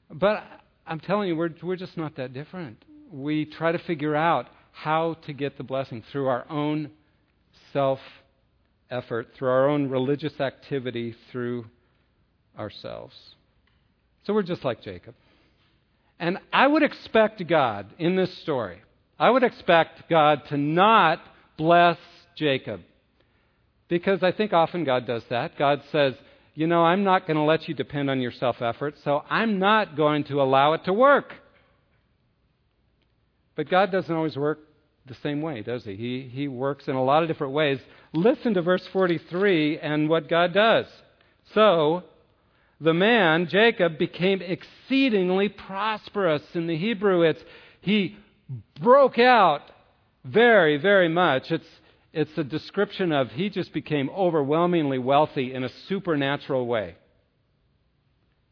But 0.09 0.43
I'm 0.87 0.99
telling 0.99 1.27
you, 1.27 1.35
we're, 1.35 1.53
we're 1.61 1.75
just 1.75 1.97
not 1.97 2.15
that 2.15 2.33
different. 2.33 2.83
We 3.11 3.45
try 3.45 3.71
to 3.71 3.79
figure 3.79 4.15
out 4.15 4.47
how 4.71 5.15
to 5.25 5.33
get 5.33 5.57
the 5.57 5.63
blessing 5.63 6.03
through 6.11 6.27
our 6.27 6.45
own 6.49 6.91
self 7.73 7.99
effort, 8.89 9.29
through 9.35 9.49
our 9.49 9.69
own 9.69 9.89
religious 9.89 10.39
activity, 10.39 11.15
through 11.31 11.65
ourselves. 12.57 13.15
So 14.25 14.33
we're 14.33 14.43
just 14.43 14.63
like 14.63 14.81
Jacob. 14.81 15.15
And 16.19 16.39
I 16.51 16.67
would 16.67 16.83
expect 16.83 17.45
God 17.47 17.87
in 17.99 18.15
this 18.15 18.35
story, 18.39 18.81
I 19.19 19.29
would 19.29 19.43
expect 19.43 20.09
God 20.09 20.43
to 20.49 20.57
not 20.57 21.19
bless 21.57 21.97
Jacob. 22.35 22.81
Because 23.89 24.21
I 24.21 24.33
think 24.33 24.51
often 24.51 24.83
God 24.83 25.07
does 25.07 25.23
that. 25.29 25.57
God 25.57 25.81
says, 25.93 26.13
you 26.57 26.65
know, 26.65 26.83
I'm 26.83 27.03
not 27.03 27.27
going 27.27 27.37
to 27.37 27.43
let 27.43 27.67
you 27.67 27.75
depend 27.75 28.09
on 28.09 28.19
your 28.19 28.31
self 28.31 28.63
effort, 28.63 28.95
so 29.03 29.23
I'm 29.29 29.59
not 29.59 29.95
going 29.95 30.23
to 30.23 30.41
allow 30.41 30.73
it 30.73 30.85
to 30.85 30.91
work. 30.91 31.31
But 33.55 33.69
God 33.69 33.91
doesn't 33.91 34.13
always 34.13 34.35
work 34.35 34.57
the 35.05 35.13
same 35.21 35.43
way, 35.43 35.61
does 35.61 35.83
he? 35.83 35.95
He, 35.95 36.27
he 36.33 36.47
works 36.47 36.87
in 36.87 36.95
a 36.95 37.03
lot 37.03 37.21
of 37.21 37.29
different 37.29 37.53
ways. 37.53 37.77
Listen 38.11 38.55
to 38.55 38.63
verse 38.63 38.81
43 38.91 39.77
and 39.77 40.09
what 40.09 40.27
God 40.27 40.51
does. 40.51 40.87
So, 41.53 42.01
the 42.81 42.93
man, 42.93 43.49
Jacob, 43.49 43.99
became 43.99 44.41
exceedingly 44.41 45.49
prosperous. 45.49 46.41
In 46.55 46.65
the 46.65 46.75
Hebrew, 46.75 47.21
it's 47.21 47.43
he 47.81 48.17
broke 48.81 49.19
out 49.19 49.61
very, 50.25 50.77
very 50.77 51.07
much. 51.07 51.51
It's, 51.51 51.67
it's 52.13 52.37
a 52.37 52.43
description 52.43 53.11
of 53.11 53.29
he 53.31 53.49
just 53.49 53.73
became 53.73 54.09
overwhelmingly 54.09 54.97
wealthy 54.97 55.53
in 55.53 55.63
a 55.63 55.69
supernatural 55.87 56.65
way. 56.65 56.95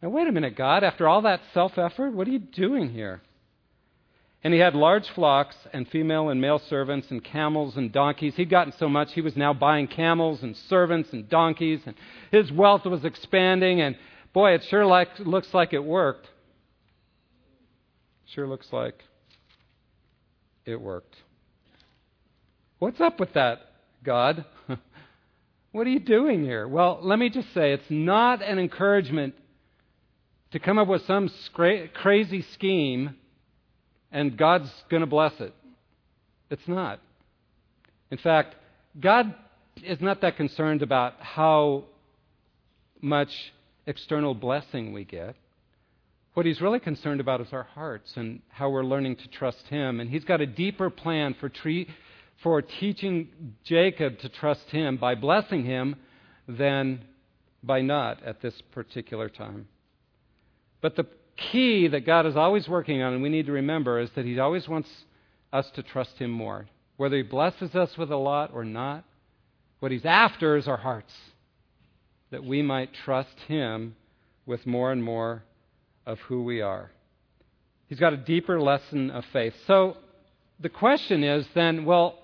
Now, 0.02 0.10
wait 0.10 0.28
a 0.28 0.32
minute, 0.32 0.56
God, 0.56 0.84
after 0.84 1.08
all 1.08 1.24
that 1.24 1.42
self 1.54 1.78
effort, 1.78 2.12
what 2.12 2.28
are 2.28 2.32
you 2.32 2.40
doing 2.40 2.90
here? 2.90 3.22
And 4.44 4.54
he 4.54 4.60
had 4.60 4.76
large 4.76 5.10
flocks 5.16 5.56
and 5.74 5.88
female 5.88 6.30
and 6.30 6.40
male 6.40 6.62
servants 6.70 7.10
and 7.10 7.24
camels 7.24 7.78
and 7.78 7.92
donkeys. 7.92 8.36
He'd 8.36 8.52
gotten 8.52 8.74
so 8.78 8.88
much 8.88 9.12
he 9.14 9.22
was 9.22 9.36
now 9.36 9.54
buying 9.54 9.88
camels 9.88 10.44
and 10.44 10.56
servants 10.70 11.10
and 11.14 11.28
donkeys, 11.28 11.82
and 11.88 11.96
his 12.32 12.52
wealth 12.52 12.86
was 12.86 13.04
expanding. 13.04 13.82
And 13.82 13.98
boy, 14.34 14.52
it 14.52 14.64
sure 14.70 14.86
like, 14.86 15.18
looks 15.18 15.52
like 15.52 15.74
it 15.74 15.84
worked. 15.84 16.28
Sure 18.36 18.48
looks 18.48 18.68
like 18.72 19.04
it 20.66 20.80
worked. 20.80 21.16
What's 22.86 23.02
up 23.02 23.20
with 23.20 23.34
that, 23.34 23.62
God? 24.04 24.46
what 25.72 25.88
are 25.88 25.90
you 25.90 26.00
doing 26.00 26.44
here? 26.44 26.68
Well, 26.68 27.00
let 27.02 27.18
me 27.18 27.32
just 27.32 27.52
say 27.52 27.74
it's 27.74 27.90
not 27.90 28.44
an 28.44 28.60
encouragement 28.60 29.34
to 30.52 30.60
come 30.60 30.78
up 30.78 30.88
with 30.88 31.04
some 31.08 31.32
scra- 31.50 31.92
crazy 31.92 32.44
scheme 32.54 33.16
and 34.12 34.38
God's 34.38 34.72
going 34.92 35.02
to 35.02 35.08
bless 35.08 35.34
it. 35.40 35.52
It's 36.52 36.68
not. 36.68 37.00
In 38.12 38.20
fact, 38.20 38.54
God 39.00 39.34
is 39.84 40.00
not 40.00 40.22
that 40.22 40.38
concerned 40.38 40.84
about 40.84 41.16
how 41.20 41.86
much 43.02 43.52
external 43.88 44.36
blessing 44.36 44.94
we 44.94 45.06
get. 45.06 45.36
What 46.36 46.46
he's 46.46 46.62
really 46.62 46.80
concerned 46.80 47.20
about 47.20 47.42
is 47.42 47.48
our 47.52 47.64
hearts 47.64 48.14
and 48.16 48.44
how 48.50 48.70
we're 48.70 48.86
learning 48.86 49.16
to 49.16 49.28
trust 49.30 49.66
him. 49.70 50.00
And 50.00 50.08
he's 50.08 50.24
got 50.24 50.40
a 50.40 50.46
deeper 50.46 50.92
plan 50.92 51.34
for, 51.40 51.50
tre- 51.50 51.88
for 52.44 52.62
teaching 52.62 53.30
Jacob 53.64 54.20
to 54.20 54.30
trust 54.30 54.70
him 54.70 54.98
by 54.98 55.16
blessing 55.16 55.66
him 55.66 55.96
than 56.48 57.02
by 57.64 57.82
not 57.82 58.24
at 58.24 58.42
this 58.42 58.54
particular 58.72 59.30
time. 59.30 59.68
But 60.82 60.96
the 60.96 61.08
key 61.52 61.88
that 61.88 62.06
God 62.06 62.26
is 62.26 62.36
always 62.36 62.68
working 62.68 63.02
on, 63.02 63.14
and 63.14 63.22
we 63.22 63.30
need 63.30 63.48
to 63.48 63.52
remember, 63.52 64.00
is 64.00 64.10
that 64.16 64.26
He 64.26 64.40
always 64.40 64.68
wants 64.68 64.90
us 65.52 65.70
to 65.72 65.84
trust 65.84 66.18
Him 66.18 66.32
more. 66.32 66.68
Whether 66.98 67.18
He 67.18 67.24
blesses 67.24 67.76
us 67.76 67.98
with 67.98 68.12
a 68.12 68.18
lot 68.18 68.52
or 68.54 68.64
not, 68.64 69.04
what 69.80 69.92
He's 69.92 70.06
after 70.06 70.58
is 70.58 70.68
our 70.68 70.78
hearts, 70.78 71.14
that 72.32 72.44
we 72.44 72.62
might 72.62 72.94
trust 72.94 73.38
Him 73.48 73.96
with 74.46 74.66
more 74.66 74.92
and 74.92 75.04
more 75.04 75.44
of 76.06 76.20
who 76.20 76.44
we 76.44 76.62
are. 76.62 76.92
He's 77.88 78.00
got 78.00 78.14
a 78.14 78.18
deeper 78.18 78.62
lesson 78.62 79.10
of 79.10 79.26
faith. 79.34 79.54
So 79.68 79.98
the 80.60 80.70
question 80.70 81.24
is 81.24 81.46
then, 81.54 81.86
well, 81.86 82.20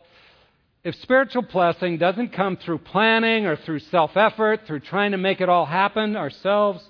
if 0.84 0.96
spiritual 0.96 1.44
blessing 1.44 1.98
doesn't 1.98 2.34
come 2.34 2.58
through 2.58 2.80
planning 2.80 3.46
or 3.46 3.56
through 3.56 3.80
self 3.80 4.18
effort, 4.18 4.62
through 4.66 4.80
trying 4.80 5.12
to 5.12 5.18
make 5.18 5.42
it 5.42 5.50
all 5.50 5.66
happen 5.66 6.16
ourselves, 6.16 6.84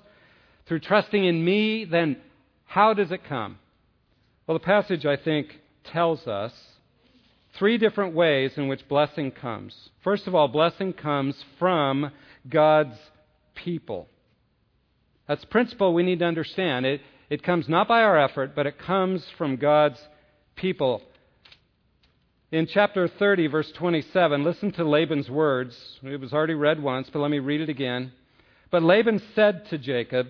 through 0.66 0.80
trusting 0.80 1.24
in 1.24 1.44
me, 1.44 1.84
then 1.84 2.16
how 2.64 2.94
does 2.94 3.10
it 3.10 3.24
come? 3.28 3.58
Well, 4.46 4.58
the 4.58 4.64
passage, 4.64 5.04
I 5.04 5.16
think, 5.16 5.48
tells 5.84 6.26
us 6.26 6.52
three 7.58 7.76
different 7.76 8.14
ways 8.14 8.52
in 8.56 8.68
which 8.68 8.88
blessing 8.88 9.30
comes. 9.30 9.74
First 10.02 10.26
of 10.26 10.34
all, 10.34 10.48
blessing 10.48 10.94
comes 10.94 11.36
from 11.58 12.10
God's 12.48 12.96
people. 13.54 14.08
That's 15.28 15.44
a 15.44 15.48
principle 15.48 15.92
we 15.92 16.02
need 16.02 16.20
to 16.20 16.24
understand. 16.24 16.86
It, 16.86 17.02
it 17.28 17.42
comes 17.42 17.68
not 17.68 17.88
by 17.88 18.02
our 18.02 18.18
effort, 18.18 18.54
but 18.54 18.66
it 18.66 18.78
comes 18.78 19.24
from 19.36 19.56
God's 19.56 20.00
people. 20.56 21.02
In 22.52 22.66
chapter 22.66 23.08
30, 23.08 23.46
verse 23.46 23.72
27, 23.78 24.44
listen 24.44 24.72
to 24.72 24.84
Laban's 24.84 25.30
words. 25.30 25.74
It 26.02 26.20
was 26.20 26.34
already 26.34 26.52
read 26.52 26.82
once, 26.82 27.08
but 27.10 27.20
let 27.20 27.30
me 27.30 27.38
read 27.38 27.62
it 27.62 27.70
again. 27.70 28.12
But 28.70 28.82
Laban 28.82 29.22
said 29.34 29.64
to 29.70 29.78
Jacob, 29.78 30.26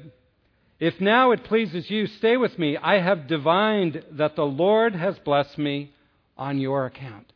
if 0.79 1.01
now 1.01 1.33
it 1.33 1.43
pleases 1.43 1.91
you, 1.91 2.07
stay 2.07 2.37
with 2.37 2.57
me. 2.61 2.77
I 2.77 3.01
have 3.01 3.27
divined 3.27 4.05
that 4.13 4.37
the 4.37 4.45
Lord 4.45 4.95
has 4.95 5.19
blessed 5.19 5.59
me 5.59 5.91
on 6.39 6.61
your 6.61 6.87
account. 6.87 7.33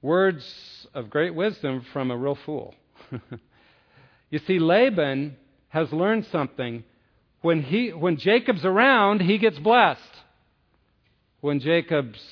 Words 0.00 0.86
of 0.94 1.10
great 1.10 1.34
wisdom 1.34 1.84
from 1.92 2.10
a 2.10 2.16
real 2.16 2.38
fool. 2.46 2.74
you 4.30 4.38
see, 4.46 4.58
Laban 4.58 5.36
has 5.68 5.92
learned 5.92 6.24
something. 6.32 6.82
When, 7.42 7.60
he, 7.60 7.90
when 7.90 8.16
Jacob's 8.16 8.64
around, 8.64 9.20
he 9.20 9.36
gets 9.36 9.58
blessed. 9.58 10.00
When 11.42 11.60
Jacob's 11.60 12.22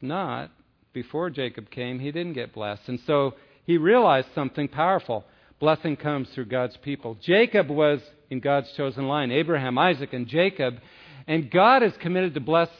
not, 0.00 0.50
before 0.92 1.30
Jacob 1.30 1.70
came, 1.70 1.98
he 1.98 2.10
didn't 2.10 2.32
get 2.32 2.54
blessed. 2.54 2.88
And 2.88 3.00
so 3.06 3.34
he 3.64 3.76
realized 3.76 4.28
something 4.34 4.68
powerful. 4.68 5.24
Blessing 5.60 5.96
comes 5.96 6.28
through 6.30 6.46
God's 6.46 6.76
people. 6.78 7.16
Jacob 7.20 7.68
was 7.68 8.00
in 8.30 8.40
God's 8.40 8.72
chosen 8.72 9.08
line 9.08 9.30
Abraham, 9.30 9.76
Isaac, 9.78 10.12
and 10.12 10.26
Jacob. 10.26 10.76
And 11.26 11.50
God 11.50 11.82
is 11.82 11.92
committed 12.00 12.34
to 12.34 12.40
bless 12.40 12.70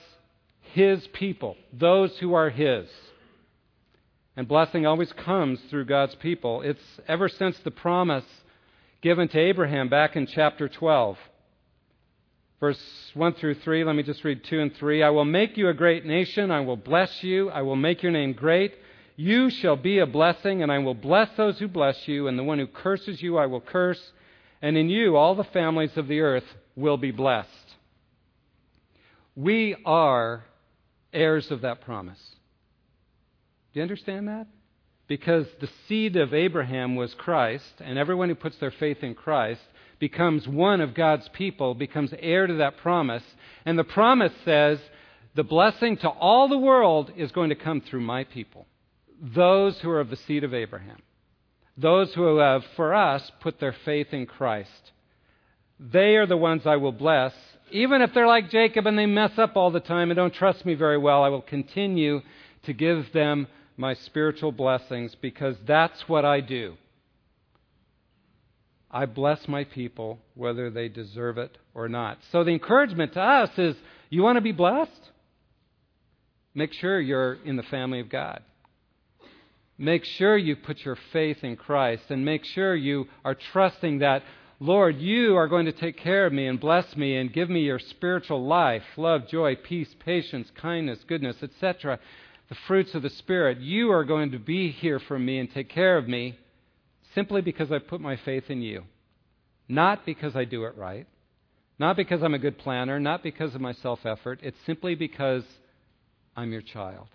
His 0.72 1.06
people, 1.08 1.56
those 1.72 2.16
who 2.18 2.34
are 2.34 2.50
His. 2.50 2.88
And 4.36 4.46
blessing 4.46 4.86
always 4.86 5.12
comes 5.12 5.60
through 5.68 5.86
God's 5.86 6.14
people. 6.14 6.62
It's 6.62 7.00
ever 7.08 7.28
since 7.28 7.58
the 7.58 7.70
promise 7.70 8.24
given 9.02 9.28
to 9.28 9.38
Abraham 9.38 9.88
back 9.88 10.16
in 10.16 10.26
chapter 10.26 10.68
12. 10.68 11.18
Verse 12.60 12.80
1 13.14 13.34
through 13.34 13.54
3, 13.54 13.84
let 13.84 13.94
me 13.94 14.02
just 14.02 14.24
read 14.24 14.42
2 14.44 14.60
and 14.60 14.74
3. 14.74 15.02
I 15.02 15.10
will 15.10 15.24
make 15.24 15.56
you 15.56 15.68
a 15.68 15.74
great 15.74 16.04
nation. 16.04 16.50
I 16.50 16.60
will 16.60 16.76
bless 16.76 17.22
you. 17.22 17.50
I 17.50 17.62
will 17.62 17.76
make 17.76 18.02
your 18.02 18.12
name 18.12 18.32
great. 18.32 18.74
You 19.16 19.50
shall 19.50 19.76
be 19.76 19.98
a 19.98 20.06
blessing, 20.06 20.62
and 20.62 20.70
I 20.70 20.78
will 20.78 20.94
bless 20.94 21.28
those 21.36 21.58
who 21.58 21.68
bless 21.68 22.08
you, 22.08 22.28
and 22.28 22.38
the 22.38 22.44
one 22.44 22.58
who 22.58 22.66
curses 22.66 23.22
you 23.22 23.38
I 23.38 23.46
will 23.46 23.60
curse 23.60 24.00
and 24.60 24.76
in 24.76 24.88
you 24.88 25.16
all 25.16 25.34
the 25.34 25.44
families 25.44 25.96
of 25.96 26.08
the 26.08 26.20
earth 26.20 26.44
will 26.76 26.96
be 26.96 27.10
blessed. 27.10 27.48
We 29.36 29.76
are 29.84 30.44
heirs 31.12 31.50
of 31.50 31.60
that 31.60 31.80
promise. 31.82 32.18
Do 33.72 33.80
you 33.80 33.82
understand 33.82 34.28
that? 34.28 34.46
Because 35.06 35.46
the 35.60 35.70
seed 35.86 36.16
of 36.16 36.34
Abraham 36.34 36.96
was 36.96 37.14
Christ, 37.14 37.74
and 37.80 37.98
everyone 37.98 38.28
who 38.28 38.34
puts 38.34 38.58
their 38.58 38.70
faith 38.72 39.02
in 39.02 39.14
Christ 39.14 39.62
becomes 39.98 40.46
one 40.46 40.80
of 40.80 40.94
God's 40.94 41.28
people, 41.30 41.74
becomes 41.74 42.12
heir 42.18 42.46
to 42.46 42.54
that 42.54 42.78
promise. 42.78 43.24
And 43.64 43.78
the 43.78 43.84
promise 43.84 44.32
says, 44.44 44.78
the 45.34 45.44
blessing 45.44 45.96
to 45.98 46.08
all 46.08 46.48
the 46.48 46.58
world 46.58 47.12
is 47.16 47.32
going 47.32 47.50
to 47.50 47.54
come 47.54 47.80
through 47.80 48.00
my 48.00 48.24
people, 48.24 48.66
those 49.20 49.78
who 49.80 49.90
are 49.90 50.00
of 50.00 50.10
the 50.10 50.16
seed 50.16 50.44
of 50.44 50.54
Abraham 50.54 51.02
those 51.78 52.12
who 52.12 52.38
have, 52.38 52.64
for 52.74 52.92
us, 52.94 53.30
put 53.40 53.60
their 53.60 53.74
faith 53.84 54.08
in 54.12 54.26
Christ. 54.26 54.92
They 55.78 56.16
are 56.16 56.26
the 56.26 56.36
ones 56.36 56.66
I 56.66 56.76
will 56.76 56.92
bless. 56.92 57.32
Even 57.70 58.02
if 58.02 58.12
they're 58.12 58.26
like 58.26 58.50
Jacob 58.50 58.86
and 58.86 58.98
they 58.98 59.06
mess 59.06 59.38
up 59.38 59.56
all 59.56 59.70
the 59.70 59.78
time 59.78 60.10
and 60.10 60.16
don't 60.16 60.34
trust 60.34 60.66
me 60.66 60.74
very 60.74 60.98
well, 60.98 61.22
I 61.22 61.28
will 61.28 61.42
continue 61.42 62.20
to 62.64 62.72
give 62.72 63.12
them 63.12 63.46
my 63.76 63.94
spiritual 63.94 64.50
blessings 64.50 65.14
because 65.20 65.54
that's 65.66 66.08
what 66.08 66.24
I 66.24 66.40
do. 66.40 66.74
I 68.90 69.04
bless 69.06 69.46
my 69.48 69.64
people 69.64 70.18
whether 70.34 70.70
they 70.70 70.88
deserve 70.88 71.38
it 71.38 71.56
or 71.74 71.88
not. 71.88 72.18
So 72.32 72.42
the 72.42 72.52
encouragement 72.52 73.12
to 73.14 73.20
us 73.20 73.50
is 73.58 73.76
you 74.08 74.22
want 74.22 74.36
to 74.36 74.42
be 74.42 74.52
blessed? 74.52 75.10
Make 76.54 76.72
sure 76.72 76.98
you're 76.98 77.34
in 77.44 77.56
the 77.56 77.62
family 77.64 78.00
of 78.00 78.08
God. 78.08 78.42
Make 79.76 80.04
sure 80.04 80.36
you 80.36 80.56
put 80.56 80.84
your 80.84 80.98
faith 81.12 81.44
in 81.44 81.56
Christ 81.56 82.04
and 82.08 82.24
make 82.24 82.44
sure 82.44 82.74
you 82.74 83.06
are 83.24 83.34
trusting 83.34 83.98
that, 83.98 84.24
Lord, 84.58 84.98
you 84.98 85.36
are 85.36 85.46
going 85.46 85.66
to 85.66 85.72
take 85.72 85.98
care 85.98 86.26
of 86.26 86.32
me 86.32 86.46
and 86.46 86.58
bless 86.58 86.96
me 86.96 87.16
and 87.16 87.32
give 87.32 87.48
me 87.48 87.60
your 87.60 87.78
spiritual 87.78 88.44
life 88.44 88.82
love, 88.96 89.28
joy, 89.28 89.54
peace, 89.54 89.94
patience, 90.04 90.50
kindness, 90.56 91.04
goodness, 91.06 91.36
etc. 91.42 92.00
The 92.48 92.56
fruits 92.66 92.94
of 92.94 93.02
the 93.02 93.10
Spirit. 93.10 93.60
You 93.60 93.92
are 93.92 94.04
going 94.04 94.32
to 94.32 94.38
be 94.38 94.70
here 94.70 94.98
for 94.98 95.18
me 95.18 95.38
and 95.38 95.52
take 95.52 95.68
care 95.68 95.96
of 95.96 96.08
me 96.08 96.38
simply 97.18 97.40
because 97.40 97.72
I 97.72 97.80
put 97.80 98.00
my 98.00 98.16
faith 98.24 98.44
in 98.48 98.62
you. 98.62 98.84
Not 99.68 100.06
because 100.06 100.36
I 100.36 100.44
do 100.44 100.66
it 100.66 100.76
right. 100.76 101.08
Not 101.76 101.96
because 101.96 102.22
I'm 102.22 102.34
a 102.34 102.38
good 102.38 102.58
planner. 102.58 103.00
Not 103.00 103.24
because 103.24 103.56
of 103.56 103.60
my 103.60 103.72
self 103.72 104.06
effort. 104.06 104.38
It's 104.40 104.56
simply 104.66 104.94
because 104.94 105.42
I'm 106.36 106.52
your 106.52 106.62
child 106.62 107.08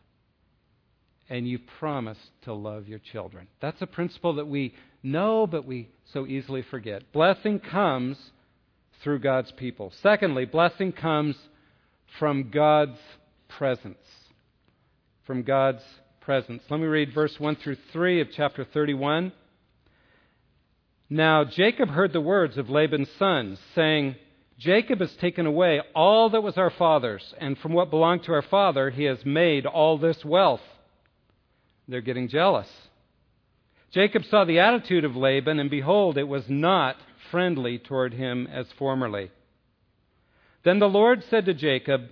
and 1.29 1.47
you 1.47 1.57
promised 1.79 2.19
to 2.43 2.53
love 2.53 2.89
your 2.89 2.99
children. 2.99 3.47
That's 3.61 3.81
a 3.81 3.87
principle 3.87 4.35
that 4.35 4.47
we 4.47 4.73
know, 5.01 5.47
but 5.47 5.65
we 5.65 5.87
so 6.11 6.27
easily 6.27 6.63
forget. 6.69 7.13
Blessing 7.13 7.59
comes 7.59 8.17
through 9.03 9.19
God's 9.19 9.53
people. 9.53 9.93
Secondly, 10.03 10.43
blessing 10.43 10.91
comes 10.91 11.37
from 12.19 12.51
God's 12.51 12.99
presence. 13.57 14.03
From 15.25 15.43
God's 15.43 15.83
presence. 16.19 16.61
Let 16.69 16.81
me 16.81 16.87
read 16.87 17.13
verse 17.15 17.35
1 17.39 17.55
through 17.55 17.77
3 17.93 18.19
of 18.19 18.27
chapter 18.35 18.65
31. 18.65 19.31
Now 21.13 21.43
Jacob 21.43 21.89
heard 21.89 22.11
the 22.11 22.19
words 22.19 22.57
of 22.57 22.71
Laban's 22.71 23.11
sons, 23.19 23.59
saying, 23.75 24.15
Jacob 24.57 24.99
has 24.99 25.15
taken 25.17 25.45
away 25.45 25.79
all 25.93 26.31
that 26.31 26.41
was 26.41 26.57
our 26.57 26.71
father's, 26.71 27.35
and 27.37 27.55
from 27.59 27.73
what 27.73 27.91
belonged 27.91 28.23
to 28.23 28.33
our 28.33 28.41
father, 28.41 28.89
he 28.89 29.03
has 29.03 29.23
made 29.23 29.67
all 29.67 29.99
this 29.99 30.25
wealth. 30.25 30.63
They're 31.87 32.01
getting 32.01 32.29
jealous. 32.29 32.67
Jacob 33.91 34.25
saw 34.25 34.43
the 34.43 34.57
attitude 34.57 35.05
of 35.05 35.15
Laban, 35.15 35.59
and 35.59 35.69
behold, 35.69 36.17
it 36.17 36.27
was 36.27 36.45
not 36.49 36.95
friendly 37.29 37.77
toward 37.77 38.15
him 38.15 38.47
as 38.51 38.65
formerly. 38.79 39.29
Then 40.63 40.79
the 40.79 40.89
Lord 40.89 41.23
said 41.29 41.45
to 41.45 41.53
Jacob, 41.53 42.09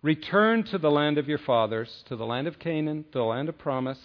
Return 0.00 0.62
to 0.64 0.78
the 0.78 0.90
land 0.90 1.18
of 1.18 1.28
your 1.28 1.36
fathers, 1.36 2.04
to 2.08 2.16
the 2.16 2.24
land 2.24 2.48
of 2.48 2.58
Canaan, 2.58 3.04
to 3.12 3.18
the 3.18 3.22
land 3.22 3.50
of 3.50 3.58
promise. 3.58 4.00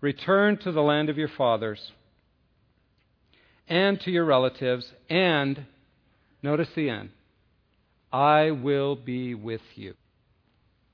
Return 0.00 0.56
to 0.56 0.72
the 0.72 0.82
land 0.82 1.08
of 1.08 1.18
your 1.18 1.28
fathers, 1.28 1.92
and 3.68 4.00
to 4.00 4.10
your 4.10 4.24
relatives, 4.24 4.90
and, 5.08 5.66
notice 6.42 6.68
the 6.74 6.90
end, 6.90 7.10
I 8.12 8.52
will 8.52 8.96
be 8.96 9.34
with 9.34 9.62
you. 9.74 9.94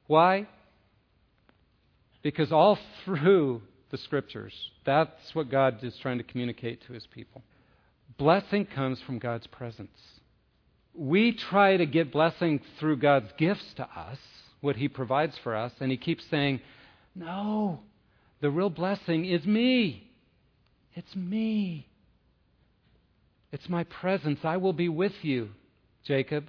Why? 0.06 0.48
Because 2.22 2.52
all 2.52 2.78
through 3.04 3.62
the 3.90 3.98
scriptures, 3.98 4.54
that's 4.84 5.34
what 5.34 5.50
God 5.50 5.82
is 5.82 5.96
trying 5.98 6.18
to 6.18 6.24
communicate 6.24 6.86
to 6.86 6.92
his 6.92 7.06
people. 7.06 7.42
Blessing 8.18 8.66
comes 8.66 9.00
from 9.00 9.18
God's 9.18 9.46
presence. 9.46 9.98
We 10.94 11.32
try 11.32 11.76
to 11.76 11.86
get 11.86 12.12
blessing 12.12 12.60
through 12.78 12.98
God's 12.98 13.32
gifts 13.38 13.74
to 13.76 13.84
us, 13.84 14.18
what 14.60 14.76
He 14.76 14.88
provides 14.88 15.36
for 15.42 15.56
us, 15.56 15.72
and 15.80 15.90
He 15.90 15.96
keeps 15.96 16.24
saying, 16.30 16.60
No, 17.14 17.80
the 18.40 18.50
real 18.50 18.70
blessing 18.70 19.24
is 19.24 19.44
me. 19.46 20.10
It's 20.94 21.16
me. 21.16 21.86
It's 23.52 23.68
my 23.68 23.84
presence. 23.84 24.40
I 24.42 24.56
will 24.56 24.72
be 24.72 24.88
with 24.88 25.12
you, 25.22 25.50
Jacob. 26.04 26.48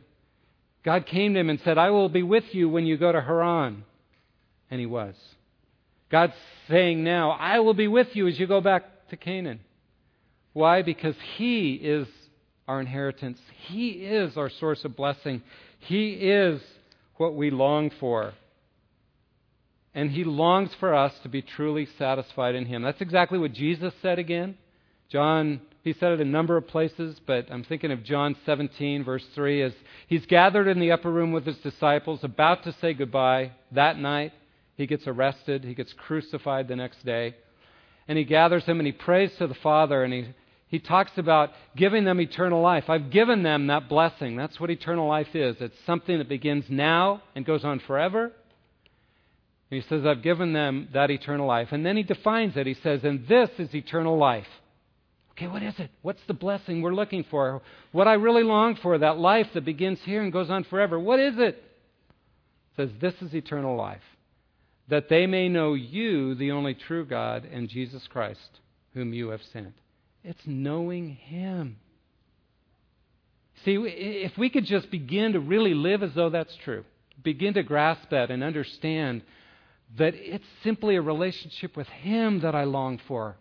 God 0.84 1.06
came 1.06 1.34
to 1.34 1.40
him 1.40 1.50
and 1.50 1.60
said, 1.64 1.78
I 1.78 1.92
will 1.92 2.10
be 2.10 2.24
with 2.24 2.46
you 2.52 2.70
when 2.70 2.86
you 2.86 2.98
go 2.98 3.12
to 3.12 3.22
Haran. 3.22 3.84
And 4.72 4.80
he 4.80 4.86
was. 4.86 5.16
God's 6.10 6.34
saying 6.70 7.04
now, 7.04 7.32
I 7.32 7.60
will 7.60 7.74
be 7.74 7.88
with 7.88 8.16
you 8.16 8.28
as 8.28 8.40
you 8.40 8.48
go 8.48 8.62
back 8.62 9.10
to 9.10 9.18
Canaan. 9.18 9.60
Why? 10.54 10.84
Because 10.84 11.16
He 11.38 11.74
is 11.74 12.08
our 12.68 12.80
inheritance. 12.80 13.40
He 13.68 13.90
is 13.90 14.38
our 14.38 14.50
source 14.50 14.86
of 14.86 14.96
blessing. 14.96 15.42
He 15.80 16.12
is 16.12 16.62
what 17.18 17.36
we 17.36 17.50
long 17.50 17.92
for. 18.00 18.34
And 19.96 20.12
He 20.12 20.24
longs 20.24 20.72
for 20.80 20.94
us 20.94 21.14
to 21.24 21.30
be 21.30 21.42
truly 21.42 21.88
satisfied 21.98 22.56
in 22.56 22.66
Him. 22.66 22.84
That's 22.84 23.02
exactly 23.02 23.40
what 23.40 23.54
Jesus 23.54 23.94
said 24.02 24.20
again. 24.20 24.58
John, 25.10 25.62
he 25.84 25.94
said 25.94 26.14
it 26.14 26.22
a 26.22 26.26
number 26.26 26.56
of 26.56 26.68
places, 26.68 27.20
but 27.26 27.48
I'm 27.52 27.64
thinking 27.64 27.92
of 27.92 28.04
John 28.04 28.36
17, 28.46 29.04
verse 29.04 29.26
3, 29.36 29.64
as 29.64 29.74
he's 30.08 30.26
gathered 30.26 30.68
in 30.68 30.80
the 30.80 30.92
upper 30.92 31.12
room 31.12 31.32
with 31.32 31.46
his 31.46 31.58
disciples, 31.58 32.24
about 32.24 32.64
to 32.64 32.74
say 32.80 32.94
goodbye 32.94 33.52
that 33.72 33.98
night. 33.98 34.32
He 34.76 34.88
gets 34.88 35.06
arrested, 35.08 35.64
he 35.64 35.76
gets 35.76 35.94
crucified 35.94 36.68
the 36.68 36.76
next 36.76 37.06
day. 37.06 37.36
And 38.08 38.18
he 38.18 38.24
gathers 38.24 38.66
them 38.66 38.80
and 38.80 38.88
he 38.88 38.92
prays 38.92 39.32
to 39.38 39.48
the 39.48 39.54
Father 39.56 40.04
and 40.04 40.14
he 40.14 40.28
he 40.74 40.80
talks 40.80 41.12
about 41.18 41.52
giving 41.76 42.04
them 42.04 42.20
eternal 42.20 42.60
life. 42.60 42.90
I've 42.90 43.12
given 43.12 43.44
them 43.44 43.68
that 43.68 43.88
blessing. 43.88 44.36
That's 44.36 44.60
what 44.60 44.72
eternal 44.72 45.08
life 45.08 45.36
is. 45.36 45.56
It's 45.60 45.78
something 45.86 46.18
that 46.18 46.28
begins 46.28 46.66
now 46.68 47.22
and 47.36 47.46
goes 47.46 47.64
on 47.64 47.78
forever. 47.78 48.32
And 49.70 49.82
he 49.82 49.88
says, 49.88 50.04
I've 50.04 50.24
given 50.24 50.54
them 50.54 50.88
that 50.94 51.12
eternal 51.12 51.46
life. 51.46 51.68
And 51.74 51.86
then 51.86 51.96
he 51.96 52.02
defines 52.02 52.58
it. 52.58 52.66
He 52.66 52.74
says, 52.74 53.04
and 53.04 53.28
this 53.28 53.52
is 53.60 53.76
eternal 53.76 54.18
life. 54.18 54.48
Okay, 55.36 55.48
what 55.48 55.64
is 55.64 55.74
it? 55.80 55.90
What's 56.04 56.22
the 56.28 56.34
blessing 56.34 56.82
we're 56.82 56.94
looking 56.94 57.26
for? 57.30 57.62
What 57.92 58.08
I 58.08 58.14
really 58.14 58.44
long 58.44 58.76
for, 58.76 58.98
that 58.98 59.18
life 59.18 59.48
that 59.54 59.66
begins 59.66 60.00
here 60.04 60.22
and 60.22 60.32
goes 60.32 60.50
on 60.50 60.64
forever. 60.66 61.00
What 61.00 61.20
is 61.20 61.36
it? 61.38 61.56
It 61.56 61.62
says, 62.78 62.90
This 63.02 63.16
is 63.22 63.34
eternal 63.34 63.76
life. 63.76 64.04
That 64.90 65.10
they 65.10 65.26
may 65.26 65.50
know 65.50 65.74
you, 65.74 66.36
the 66.36 66.52
only 66.52 66.76
true 66.76 67.06
God, 67.06 67.46
and 67.52 67.68
Jesus 67.68 68.06
Christ, 68.08 68.60
whom 68.94 69.14
you 69.14 69.30
have 69.30 69.42
sent. 69.52 69.74
It's 70.24 70.46
knowing 70.46 71.10
Him. 71.10 71.78
See, 73.66 73.76
if 73.76 74.38
we 74.38 74.50
could 74.50 74.66
just 74.66 74.92
begin 74.92 75.34
to 75.34 75.40
really 75.40 75.74
live 75.74 76.04
as 76.04 76.14
though 76.14 76.30
that's 76.30 76.56
true, 76.64 76.84
begin 77.24 77.54
to 77.56 77.64
grasp 77.64 78.10
that 78.12 78.30
and 78.30 78.44
understand 78.44 79.24
that 79.98 80.14
it's 80.16 80.46
simply 80.64 80.96
a 80.96 81.02
relationship 81.02 81.76
with 81.76 81.88
Him 81.88 82.42
that 82.42 82.56
I 82.56 82.66
long 82.66 83.00
for, 83.08 83.38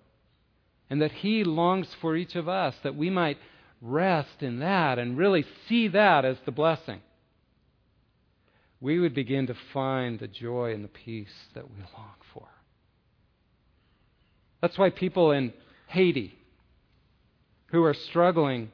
and 0.93 1.01
that 1.01 1.11
He 1.11 1.43
longs 1.43 1.89
for 2.03 2.15
each 2.15 2.37
of 2.37 2.51
us, 2.51 2.75
that 2.83 2.95
we 2.95 3.09
might 3.09 3.39
rest 3.81 4.43
in 4.43 4.59
that 4.59 4.99
and 4.99 5.17
really 5.17 5.47
see 5.67 5.89
that 5.89 6.27
as 6.27 6.37
the 6.45 6.53
blessing, 6.53 7.01
we 8.79 8.99
would 8.99 9.15
begin 9.15 9.47
to 9.47 9.55
find 9.73 10.19
the 10.19 10.29
joy 10.29 10.75
and 10.75 10.85
the 10.85 10.89
peace 10.89 11.33
that 11.55 11.65
we 11.65 11.79
long 11.97 12.13
for. 12.35 12.47
That's 14.61 14.77
why 14.77 14.91
people 14.91 15.33
in 15.33 15.55
Haiti, 15.87 16.37
who 17.69 17.83
are 17.85 17.95
struggling 17.95 18.71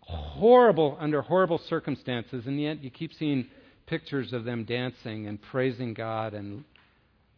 horrible 0.00 0.96
under 0.98 1.20
horrible 1.20 1.58
circumstances, 1.58 2.46
and 2.46 2.58
yet 2.58 2.82
you 2.82 2.88
keep 2.88 3.12
seeing 3.12 3.48
pictures 3.84 4.32
of 4.32 4.44
them 4.44 4.64
dancing 4.64 5.26
and 5.26 5.42
praising 5.42 5.92
God 5.92 6.32
and 6.32 6.64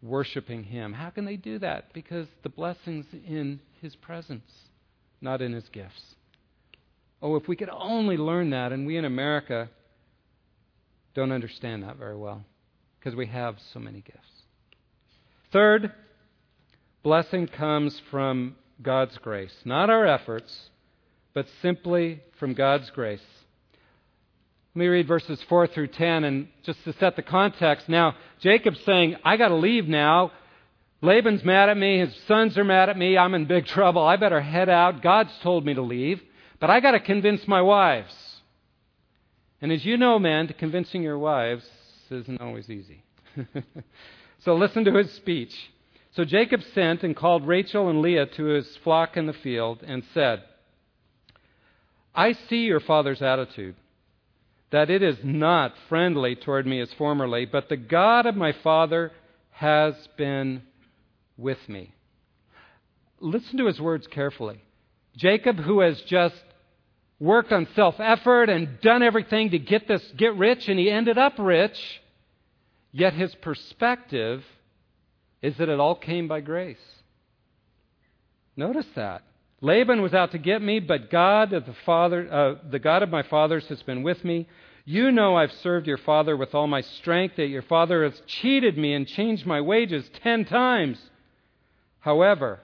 worshiping 0.05 0.65
Him. 0.65 0.93
How 0.93 1.11
can 1.11 1.25
they 1.25 1.37
do 1.37 1.59
that? 1.61 1.93
Because 1.93 2.29
the 2.43 2.49
blessing's 2.49 3.07
in 3.27 3.61
His 3.81 3.97
presence, 3.97 4.51
not 5.21 5.41
in 5.43 5.53
His 5.53 5.69
gifts. 5.71 6.15
Oh, 7.23 7.37
if 7.37 7.49
we 7.49 7.57
could 7.57 7.71
only 7.71 8.17
learn 8.17 8.51
that, 8.51 8.71
and 8.71 8.87
we 8.87 8.97
in 8.99 9.07
America 9.07 9.71
don't 11.15 11.33
understand 11.33 11.83
that 11.83 11.97
very 11.97 12.17
well 12.17 12.45
because 12.99 13.17
we 13.17 13.27
have 13.27 13.57
so 13.73 13.81
many 13.81 14.01
gifts. 14.01 14.19
Third, 15.53 15.93
blessing 17.03 17.47
comes 17.47 18.01
from 18.11 18.57
God's 18.83 19.17
grace. 19.19 19.55
Not 19.65 19.89
our 19.89 20.07
efforts, 20.07 20.71
but 21.33 21.47
simply 21.63 22.23
from 22.39 22.55
God's 22.55 22.91
grace. 22.91 23.23
Let 24.75 24.81
me 24.81 24.87
read 24.89 25.07
verses 25.07 25.41
4 25.49 25.69
through 25.69 25.87
10, 25.87 26.25
and 26.25 26.49
just 26.65 26.83
to 26.83 26.93
set 26.95 27.15
the 27.15 27.23
context. 27.23 27.89
Now, 27.89 28.17
Jacob's 28.41 28.81
saying, 28.81 29.15
I 29.25 29.37
got 29.37 29.49
to 29.49 29.55
leave 29.55 29.87
now. 29.87 30.33
Laban's 31.01 31.45
mad 31.45 31.69
at 31.69 31.77
me. 31.77 32.01
His 32.01 32.13
sons 32.27 32.59
are 32.59 32.65
mad 32.65 32.89
at 32.89 32.99
me. 32.99 33.17
I'm 33.17 33.35
in 33.35 33.45
big 33.45 33.67
trouble. 33.67 34.03
I 34.05 34.17
better 34.17 34.41
head 34.41 34.69
out. 34.69 35.01
God's 35.01 35.31
told 35.45 35.65
me 35.65 35.75
to 35.75 35.83
leave, 35.83 36.21
but 36.59 36.71
I 36.71 36.81
got 36.81 36.91
to 36.91 36.99
convince 36.99 37.47
my 37.47 37.63
wives. 37.63 38.13
And 39.63 39.71
as 39.71 39.85
you 39.85 39.97
know, 39.97 40.19
men, 40.19 40.53
convincing 40.59 41.05
your 41.05 41.21
wives 41.21 41.65
isn't 42.11 42.41
always 42.41 42.69
easy. 42.69 43.05
so 44.41 44.57
listen 44.57 44.85
to 44.87 44.95
his 44.95 45.13
speech. 45.13 45.55
So 46.17 46.25
Jacob 46.25 46.63
sent 46.75 47.05
and 47.05 47.15
called 47.15 47.47
Rachel 47.47 47.89
and 47.89 48.03
Leah 48.03 48.27
to 48.27 48.45
his 48.47 48.77
flock 48.79 49.17
in 49.17 49.27
the 49.27 49.33
field 49.35 49.85
and 49.87 50.03
said, 50.13 50.43
I 52.13 52.33
see 52.33 52.65
your 52.65 52.81
father's 52.81 53.23
attitude, 53.23 53.77
that 54.75 54.91
it 54.91 55.05
is 55.05 55.17
not 55.23 55.73
friendly 55.89 56.35
toward 56.35 56.67
me 56.67 56.81
as 56.81 56.93
formerly, 56.95 57.47
but 57.47 57.69
the 57.69 57.77
God 57.77 58.27
of 58.27 58.35
my 58.35 58.51
father 58.65 59.13
has 59.53 59.95
been 60.17 60.63
with 61.37 61.69
me. 61.69 61.95
Listen 63.21 63.59
to 63.59 63.67
his 63.67 63.81
words 63.81 64.09
carefully. 64.09 64.61
Jacob, 65.17 65.61
who 65.61 65.79
has 65.79 66.01
just 66.09 66.35
worked 67.21 67.53
on 67.53 67.69
self 67.77 68.01
effort 68.01 68.49
and 68.49 68.81
done 68.81 69.05
everything 69.05 69.53
to 69.53 69.61
get 69.61 69.87
this 69.87 70.03
get 70.17 70.35
rich 70.35 70.69
and 70.69 70.77
he 70.77 70.91
ended 70.91 71.19
up 71.19 71.35
rich 71.39 71.79
yet 72.91 73.13
his 73.13 73.33
perspective 73.37 74.43
is 75.41 75.57
that 75.59 75.69
it 75.69 75.79
all 75.79 75.95
came 75.95 76.27
by 76.27 76.41
grace. 76.41 76.77
Notice 78.57 78.87
that. 78.97 79.23
Laban 79.61 80.03
was 80.03 80.13
out 80.13 80.33
to 80.33 80.39
get 80.39 80.61
me, 80.61 80.79
but 80.81 81.11
God 81.11 81.53
of 81.55 81.65
the 81.65 81.75
Father, 81.87 82.29
uh, 82.31 82.69
the 82.71 82.79
God 82.79 83.03
of 83.03 83.09
my 83.09 83.23
fathers, 83.23 83.65
has 83.69 83.83
been 83.85 84.03
with 84.03 84.23
me. 84.23 84.47
You 84.85 85.11
know 85.11 85.37
I've 85.37 85.53
served 85.53 85.87
your 85.87 85.99
father 85.99 86.37
with 86.37 86.55
all 86.55 86.67
my 86.67 86.83
strength, 86.83 87.37
that 87.37 87.47
your 87.47 87.63
father 87.63 88.05
has 88.05 88.21
cheated 88.27 88.77
me 88.77 88.93
and 88.93 89.07
changed 89.07 89.47
my 89.47 89.61
wages 89.61 90.09
ten 90.23 90.45
times. 90.45 90.99
However, 92.01 92.61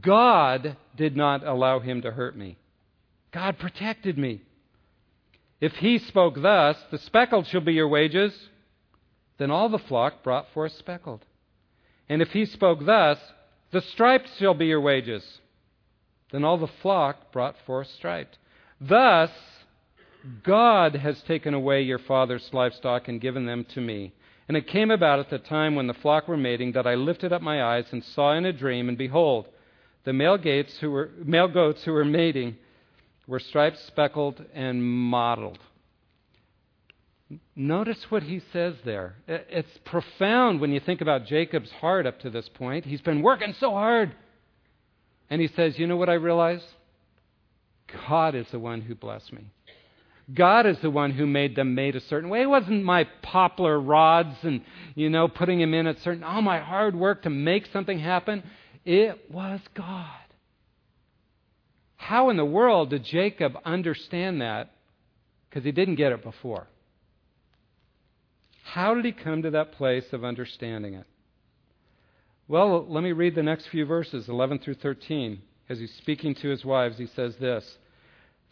God 0.00 0.76
did 0.96 1.16
not 1.16 1.46
allow 1.46 1.80
him 1.80 2.02
to 2.02 2.10
hurt 2.10 2.36
me. 2.36 2.56
God 3.32 3.58
protected 3.58 4.16
me. 4.16 4.40
If 5.60 5.74
he 5.74 5.98
spoke 5.98 6.40
thus, 6.40 6.76
the 6.90 6.98
speckled 6.98 7.46
shall 7.46 7.60
be 7.60 7.74
your 7.74 7.88
wages, 7.88 8.32
then 9.38 9.50
all 9.50 9.68
the 9.68 9.78
flock 9.78 10.22
brought 10.22 10.46
forth 10.54 10.72
speckled. 10.72 11.24
And 12.08 12.22
if 12.22 12.30
he 12.30 12.46
spoke 12.46 12.84
thus, 12.84 13.18
The 13.72 13.80
stripes 13.80 14.36
shall 14.36 14.52
be 14.52 14.66
your 14.66 14.82
wages, 14.82 15.40
then 16.30 16.44
all 16.44 16.58
the 16.58 16.66
flock 16.66 17.32
brought 17.32 17.56
forth 17.66 17.88
stripes. 17.88 18.36
Thus, 18.78 19.30
God 20.42 20.94
has 20.96 21.20
taken 21.22 21.54
away 21.54 21.82
your 21.82 21.98
father's 21.98 22.48
livestock 22.52 23.08
and 23.08 23.20
given 23.20 23.46
them 23.46 23.64
to 23.74 23.80
me. 23.80 24.12
And 24.48 24.56
it 24.56 24.66
came 24.66 24.90
about 24.90 25.18
at 25.18 25.30
the 25.30 25.38
time 25.38 25.74
when 25.74 25.86
the 25.86 25.94
flock 25.94 26.28
were 26.28 26.36
mating 26.36 26.72
that 26.72 26.86
I 26.86 26.94
lifted 26.94 27.32
up 27.32 27.42
my 27.42 27.62
eyes 27.62 27.86
and 27.90 28.04
saw 28.04 28.34
in 28.34 28.44
a 28.44 28.52
dream, 28.52 28.88
and 28.88 28.98
behold, 28.98 29.48
the 30.04 30.12
male, 30.12 30.36
gates 30.36 30.76
who 30.78 30.90
were, 30.90 31.10
male 31.24 31.48
goats 31.48 31.84
who 31.84 31.92
were 31.92 32.04
mating 32.04 32.56
were 33.26 33.38
striped, 33.38 33.78
speckled, 33.78 34.44
and 34.52 34.84
mottled. 34.84 35.58
Notice 37.54 38.10
what 38.10 38.24
he 38.24 38.42
says 38.52 38.74
there. 38.84 39.14
It's 39.26 39.78
profound 39.84 40.60
when 40.60 40.72
you 40.72 40.80
think 40.80 41.00
about 41.00 41.26
Jacob's 41.26 41.70
heart 41.70 42.06
up 42.06 42.20
to 42.20 42.30
this 42.30 42.48
point. 42.48 42.84
He's 42.84 43.00
been 43.00 43.22
working 43.22 43.54
so 43.58 43.70
hard. 43.70 44.14
And 45.30 45.40
he 45.40 45.48
says, 45.48 45.78
You 45.78 45.86
know 45.86 45.96
what 45.96 46.10
I 46.10 46.14
realize? 46.14 46.62
God 48.06 48.34
is 48.34 48.46
the 48.50 48.58
one 48.58 48.82
who 48.82 48.94
blessed 48.94 49.32
me. 49.32 49.46
God 50.32 50.66
is 50.66 50.78
the 50.80 50.90
one 50.90 51.10
who 51.10 51.26
made 51.26 51.56
them 51.56 51.74
made 51.74 51.96
a 51.96 52.00
certain 52.00 52.30
way. 52.30 52.42
It 52.42 52.48
wasn't 52.48 52.84
my 52.84 53.04
poplar 53.22 53.78
rods 53.78 54.36
and, 54.42 54.62
you 54.94 55.10
know, 55.10 55.28
putting 55.28 55.58
them 55.58 55.74
in 55.74 55.86
at 55.86 55.98
certain, 56.00 56.22
all 56.22 56.42
my 56.42 56.60
hard 56.60 56.94
work 56.94 57.22
to 57.22 57.30
make 57.30 57.66
something 57.72 57.98
happen. 57.98 58.42
It 58.84 59.30
was 59.30 59.60
God. 59.74 60.06
How 61.96 62.30
in 62.30 62.36
the 62.36 62.44
world 62.44 62.90
did 62.90 63.04
Jacob 63.04 63.56
understand 63.64 64.40
that? 64.40 64.70
Because 65.48 65.64
he 65.64 65.72
didn't 65.72 65.96
get 65.96 66.12
it 66.12 66.22
before. 66.22 66.66
How 68.64 68.94
did 68.94 69.04
he 69.04 69.12
come 69.12 69.42
to 69.42 69.50
that 69.50 69.72
place 69.72 70.06
of 70.12 70.24
understanding 70.24 70.94
it? 70.94 71.06
Well, 72.48 72.86
let 72.88 73.02
me 73.02 73.12
read 73.12 73.34
the 73.34 73.42
next 73.42 73.68
few 73.68 73.84
verses, 73.86 74.28
11 74.28 74.60
through 74.60 74.74
13. 74.74 75.42
As 75.68 75.78
he's 75.78 75.94
speaking 75.94 76.34
to 76.36 76.48
his 76.48 76.64
wives, 76.64 76.98
he 76.98 77.06
says 77.06 77.36
this 77.36 77.78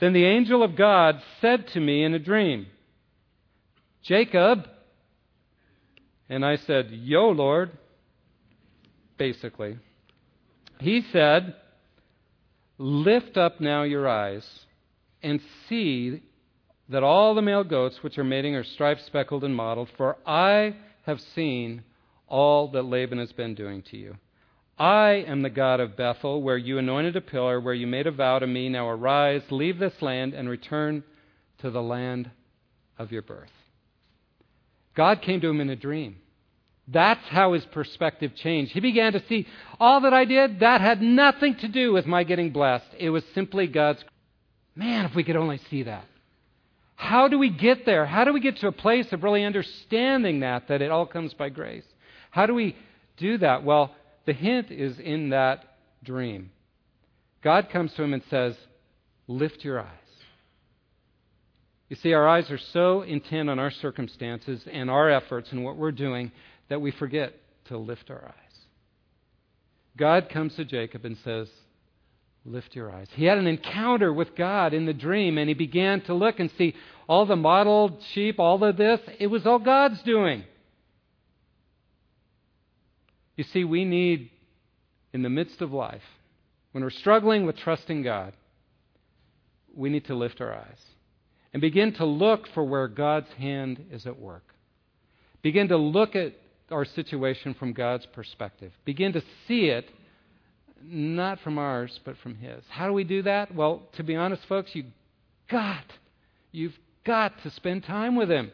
Then 0.01 0.15
the 0.15 0.25
angel 0.25 0.63
of 0.63 0.77
God 0.77 1.23
said 1.41 1.69
to 1.69 1.81
me 1.81 2.03
in 2.03 2.15
a 2.15 2.19
dream, 2.19 2.67
Jacob. 4.03 4.67
And 6.29 6.45
I 6.45 6.57
said, 6.57 6.91
Yo, 6.91 7.31
Lord. 7.31 7.73
Basically. 9.19 9.79
He 10.79 11.05
said, 11.13 11.55
Lift 12.79 13.37
up 13.37 13.61
now 13.61 13.83
your 13.83 14.09
eyes 14.09 14.47
and 15.23 15.41
see 15.69 16.23
that 16.89 17.03
all 17.03 17.35
the 17.35 17.43
male 17.43 17.65
goats 17.65 18.03
which 18.03 18.17
are 18.17 18.25
mating 18.25 18.55
are 18.55 18.65
striped, 18.65 19.05
speckled, 19.05 19.45
and 19.45 19.55
mottled, 19.55 19.91
for 19.97 20.17
I 20.27 20.77
have 21.05 21.21
seen 21.21 21.83
all 22.27 22.69
that 22.69 22.85
Laban 22.85 23.19
has 23.19 23.33
been 23.33 23.55
doing 23.55 23.83
to 23.91 23.99
you. 23.99 24.17
I 24.81 25.25
am 25.29 25.43
the 25.43 25.51
God 25.51 25.79
of 25.79 25.95
Bethel, 25.95 26.41
where 26.41 26.57
you 26.57 26.79
anointed 26.79 27.15
a 27.15 27.21
pillar, 27.21 27.61
where 27.61 27.75
you 27.75 27.87
made 27.87 28.07
a 28.07 28.11
vow 28.11 28.39
to 28.39 28.47
me. 28.47 28.71
Now 28.71 28.89
arise, 28.89 29.43
leave 29.51 29.79
this 29.79 30.01
land, 30.01 30.33
and 30.33 30.49
return 30.49 31.05
to 31.59 31.71
the 31.71 31.83
land 31.83 32.31
of 32.97 33.13
your 33.13 33.21
birth. 33.21 33.51
God 34.97 35.21
came 35.21 35.43
to 35.43 35.49
him 35.49 35.61
in 35.61 35.69
a 35.69 35.77
dream. 35.77 36.17
That's 36.89 37.21
how 37.29 37.53
his 37.53 37.65
perspective 37.67 38.35
changed. 38.35 38.73
He 38.73 38.81
began 38.81 39.13
to 39.13 39.23
see 39.29 39.47
all 39.79 40.01
that 40.01 40.15
I 40.15 40.25
did, 40.25 40.61
that 40.61 40.81
had 40.81 41.03
nothing 41.03 41.57
to 41.57 41.69
do 41.69 41.93
with 41.93 42.07
my 42.07 42.25
getting 42.25 42.51
blessed. 42.51 42.89
It 42.99 43.11
was 43.11 43.23
simply 43.35 43.67
God's. 43.67 44.03
Man, 44.75 45.05
if 45.05 45.15
we 45.15 45.25
could 45.25 45.37
only 45.37 45.61
see 45.69 45.83
that. 45.83 46.07
How 46.97 47.29
do 47.29 47.39
we 47.39 47.51
get 47.51 47.85
there? 47.85 48.07
How 48.07 48.25
do 48.25 48.33
we 48.33 48.41
get 48.41 48.57
to 48.59 48.69
a 48.69 48.73
place 48.73 49.13
of 49.13 49.25
really 49.25 49.45
understanding 49.45 50.41
that, 50.41 50.69
that 50.69 50.81
it 50.81 50.91
all 50.91 51.05
comes 51.05 51.35
by 51.35 51.51
grace? 51.51 51.85
How 52.31 52.47
do 52.47 52.55
we 52.55 52.77
do 53.19 53.37
that? 53.39 53.63
Well, 53.63 53.95
the 54.31 54.35
hint 54.35 54.71
is 54.71 54.97
in 55.01 55.31
that 55.31 55.65
dream. 56.05 56.53
God 57.43 57.69
comes 57.69 57.93
to 57.95 58.03
him 58.05 58.15
and 58.15 58.23
says, 58.31 58.55
Lift 59.27 59.65
your 59.65 59.81
eyes. 59.81 59.89
You 61.89 61.97
see, 61.97 62.13
our 62.13 62.29
eyes 62.29 62.49
are 62.49 62.61
so 62.73 63.03
intent 63.03 63.51
on 63.51 63.59
our 63.59 63.73
circumstances 63.73 64.63
and 64.73 64.89
our 64.89 65.11
efforts 65.11 65.51
and 65.51 65.65
what 65.65 65.77
we're 65.77 65.91
doing 65.91 66.31
that 66.69 66.81
we 66.81 66.93
forget 66.93 67.35
to 67.65 67.77
lift 67.77 68.09
our 68.09 68.25
eyes. 68.25 68.57
God 69.97 70.29
comes 70.29 70.55
to 70.55 70.65
Jacob 70.65 71.05
and 71.05 71.17
says, 71.25 71.49
Lift 72.45 72.77
your 72.77 72.93
eyes. 72.93 73.09
He 73.17 73.25
had 73.25 73.39
an 73.39 73.49
encounter 73.49 74.13
with 74.13 74.37
God 74.37 74.75
in 74.75 74.87
the 74.87 74.93
dream, 74.93 75.39
and 75.39 75.49
he 75.49 75.55
began 75.55 76.03
to 76.03 76.15
look 76.15 76.39
and 76.39 76.53
see 76.57 76.77
all 77.09 77.27
the 77.27 77.35
mottled 77.35 78.01
sheep, 78.13 78.39
all 78.39 78.63
of 78.63 78.77
this. 78.77 79.01
It 79.19 79.27
was 79.27 79.45
all 79.45 79.59
God's 79.59 80.01
doing. 80.05 80.45
You 83.41 83.45
see, 83.55 83.65
we 83.65 83.87
need, 83.87 84.29
in 85.15 85.23
the 85.23 85.31
midst 85.31 85.63
of 85.63 85.73
life, 85.73 86.03
when 86.73 86.85
we're 86.85 86.91
struggling 86.91 87.47
with 87.47 87.57
trusting 87.57 88.03
God, 88.03 88.35
we 89.75 89.89
need 89.89 90.05
to 90.09 90.15
lift 90.15 90.43
our 90.43 90.53
eyes 90.53 90.83
and 91.55 91.63
begin 91.63 91.95
to 91.95 92.05
look 92.05 92.47
for 92.53 92.63
where 92.63 92.87
God's 92.87 93.31
hand 93.39 93.83
is 93.91 94.05
at 94.05 94.21
work. 94.21 94.45
Begin 95.41 95.69
to 95.69 95.79
look 95.79 96.15
at 96.15 96.35
our 96.71 96.85
situation 96.85 97.55
from 97.55 97.73
God's 97.73 98.05
perspective. 98.05 98.73
Begin 98.85 99.15
to 99.15 99.23
see 99.49 99.69
it 99.69 99.89
not 100.85 101.41
from 101.41 101.57
ours, 101.57 101.99
but 102.05 102.19
from 102.19 102.35
His. 102.35 102.63
How 102.69 102.89
do 102.89 102.93
we 102.93 103.05
do 103.05 103.23
that? 103.23 103.55
Well, 103.55 103.85
to 103.95 104.03
be 104.03 104.17
honest, 104.17 104.43
folks, 104.51 104.75
you 104.75 104.85
got, 105.51 105.87
you've 106.53 106.79
got 107.07 107.43
to 107.45 107.51
spend 107.53 107.85
time 107.85 108.17
with 108.17 108.31
Him. 108.31 108.53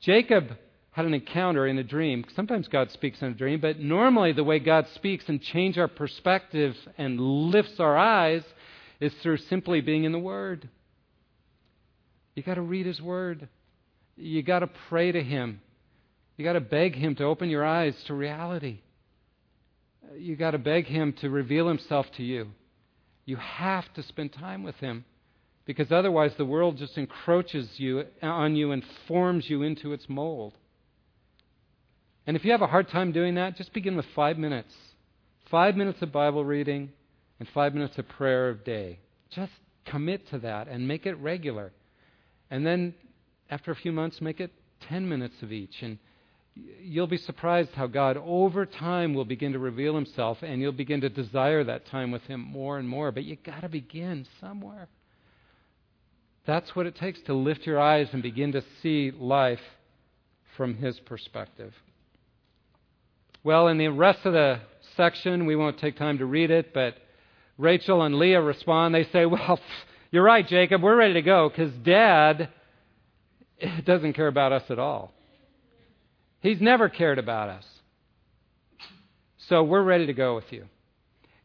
Jacob 0.00 0.48
had 0.92 1.04
an 1.04 1.14
encounter 1.14 1.66
in 1.66 1.78
a 1.78 1.84
dream. 1.84 2.24
Sometimes 2.34 2.68
God 2.68 2.90
speaks 2.90 3.20
in 3.20 3.28
a 3.28 3.34
dream, 3.34 3.60
but 3.60 3.78
normally 3.78 4.32
the 4.32 4.44
way 4.44 4.58
God 4.58 4.86
speaks 4.94 5.24
and 5.28 5.42
change 5.42 5.78
our 5.78 5.88
perspectives 5.88 6.78
and 6.96 7.18
lifts 7.20 7.80
our 7.80 7.96
eyes 7.96 8.42
is 9.00 9.12
through 9.22 9.38
simply 9.38 9.80
being 9.80 10.04
in 10.04 10.12
the 10.12 10.18
Word. 10.18 10.68
You 12.34 12.42
got 12.42 12.54
to 12.54 12.62
read 12.62 12.86
His 12.86 13.00
Word. 13.00 13.48
You 14.16 14.42
got 14.42 14.60
to 14.60 14.70
pray 14.88 15.12
to 15.12 15.22
Him. 15.22 15.60
You 16.36 16.44
got 16.44 16.54
to 16.54 16.60
beg 16.60 16.94
Him 16.94 17.14
to 17.16 17.24
open 17.24 17.50
your 17.50 17.64
eyes 17.64 17.94
to 18.04 18.14
reality 18.14 18.80
you 20.16 20.36
got 20.36 20.52
to 20.52 20.58
beg 20.58 20.86
Him 20.86 21.12
to 21.20 21.30
reveal 21.30 21.68
Himself 21.68 22.06
to 22.16 22.22
you. 22.22 22.48
You 23.24 23.36
have 23.36 23.92
to 23.94 24.02
spend 24.02 24.32
time 24.32 24.62
with 24.62 24.76
Him 24.76 25.04
because 25.64 25.92
otherwise 25.92 26.32
the 26.36 26.44
world 26.44 26.76
just 26.76 26.98
encroaches 26.98 27.68
you 27.76 28.04
on 28.20 28.56
you 28.56 28.72
and 28.72 28.82
forms 29.06 29.48
you 29.48 29.62
into 29.62 29.92
its 29.92 30.08
mold. 30.08 30.54
And 32.26 32.36
if 32.36 32.44
you 32.44 32.52
have 32.52 32.62
a 32.62 32.66
hard 32.66 32.88
time 32.88 33.12
doing 33.12 33.34
that, 33.34 33.56
just 33.56 33.72
begin 33.72 33.96
with 33.96 34.06
five 34.14 34.38
minutes. 34.38 34.72
Five 35.50 35.76
minutes 35.76 36.00
of 36.02 36.12
Bible 36.12 36.44
reading 36.44 36.90
and 37.38 37.48
five 37.48 37.74
minutes 37.74 37.98
of 37.98 38.08
prayer 38.08 38.50
a 38.50 38.54
day. 38.54 38.98
Just 39.30 39.52
commit 39.84 40.28
to 40.30 40.38
that 40.38 40.68
and 40.68 40.86
make 40.86 41.06
it 41.06 41.14
regular. 41.14 41.72
And 42.50 42.64
then 42.64 42.94
after 43.50 43.70
a 43.70 43.76
few 43.76 43.92
months, 43.92 44.20
make 44.20 44.40
it 44.40 44.52
10 44.88 45.08
minutes 45.08 45.34
of 45.42 45.52
each. 45.52 45.82
And 45.82 45.98
you'll 46.80 47.06
be 47.06 47.16
surprised 47.16 47.70
how 47.72 47.86
God 47.86 48.16
over 48.16 48.66
time 48.66 49.14
will 49.14 49.24
begin 49.24 49.52
to 49.52 49.58
reveal 49.58 49.94
himself 49.94 50.38
and 50.42 50.60
you'll 50.60 50.72
begin 50.72 51.00
to 51.00 51.08
desire 51.08 51.64
that 51.64 51.86
time 51.86 52.10
with 52.10 52.22
him 52.22 52.40
more 52.40 52.78
and 52.78 52.88
more. 52.88 53.10
But 53.10 53.24
you've 53.24 53.42
got 53.42 53.62
to 53.62 53.68
begin 53.68 54.26
somewhere. 54.40 54.88
That's 56.46 56.74
what 56.74 56.86
it 56.86 56.96
takes 56.96 57.20
to 57.22 57.34
lift 57.34 57.66
your 57.66 57.80
eyes 57.80 58.08
and 58.12 58.22
begin 58.22 58.52
to 58.52 58.62
see 58.82 59.10
life 59.10 59.60
from 60.56 60.74
his 60.74 60.98
perspective. 61.00 61.72
Well, 63.44 63.66
in 63.66 63.78
the 63.78 63.88
rest 63.88 64.20
of 64.24 64.34
the 64.34 64.60
section, 64.96 65.46
we 65.46 65.56
won't 65.56 65.78
take 65.78 65.96
time 65.96 66.18
to 66.18 66.26
read 66.26 66.52
it, 66.52 66.72
but 66.72 66.94
Rachel 67.58 68.02
and 68.02 68.14
Leah 68.14 68.40
respond. 68.40 68.94
They 68.94 69.04
say, 69.04 69.26
Well, 69.26 69.58
you're 70.12 70.22
right, 70.22 70.46
Jacob. 70.46 70.82
We're 70.82 70.96
ready 70.96 71.14
to 71.14 71.22
go 71.22 71.48
because 71.48 71.72
dad 71.82 72.50
doesn't 73.84 74.12
care 74.12 74.28
about 74.28 74.52
us 74.52 74.62
at 74.70 74.78
all. 74.78 75.12
He's 76.40 76.60
never 76.60 76.88
cared 76.88 77.18
about 77.18 77.48
us. 77.48 77.64
So 79.48 79.64
we're 79.64 79.82
ready 79.82 80.06
to 80.06 80.12
go 80.12 80.36
with 80.36 80.52
you. 80.52 80.66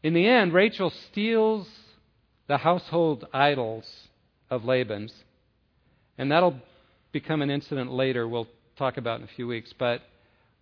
In 0.02 0.14
the 0.14 0.26
end, 0.26 0.52
Rachel 0.52 0.92
steals 1.10 1.68
the 2.46 2.58
household 2.58 3.26
idols 3.32 3.84
of 4.50 4.64
Laban's, 4.64 5.12
and 6.16 6.30
that'll 6.30 6.60
become 7.10 7.42
an 7.42 7.50
incident 7.50 7.92
later 7.92 8.28
we'll 8.28 8.46
talk 8.76 8.96
about 8.96 9.18
in 9.18 9.24
a 9.24 9.30
few 9.34 9.48
weeks. 9.48 9.72
But 9.76 10.02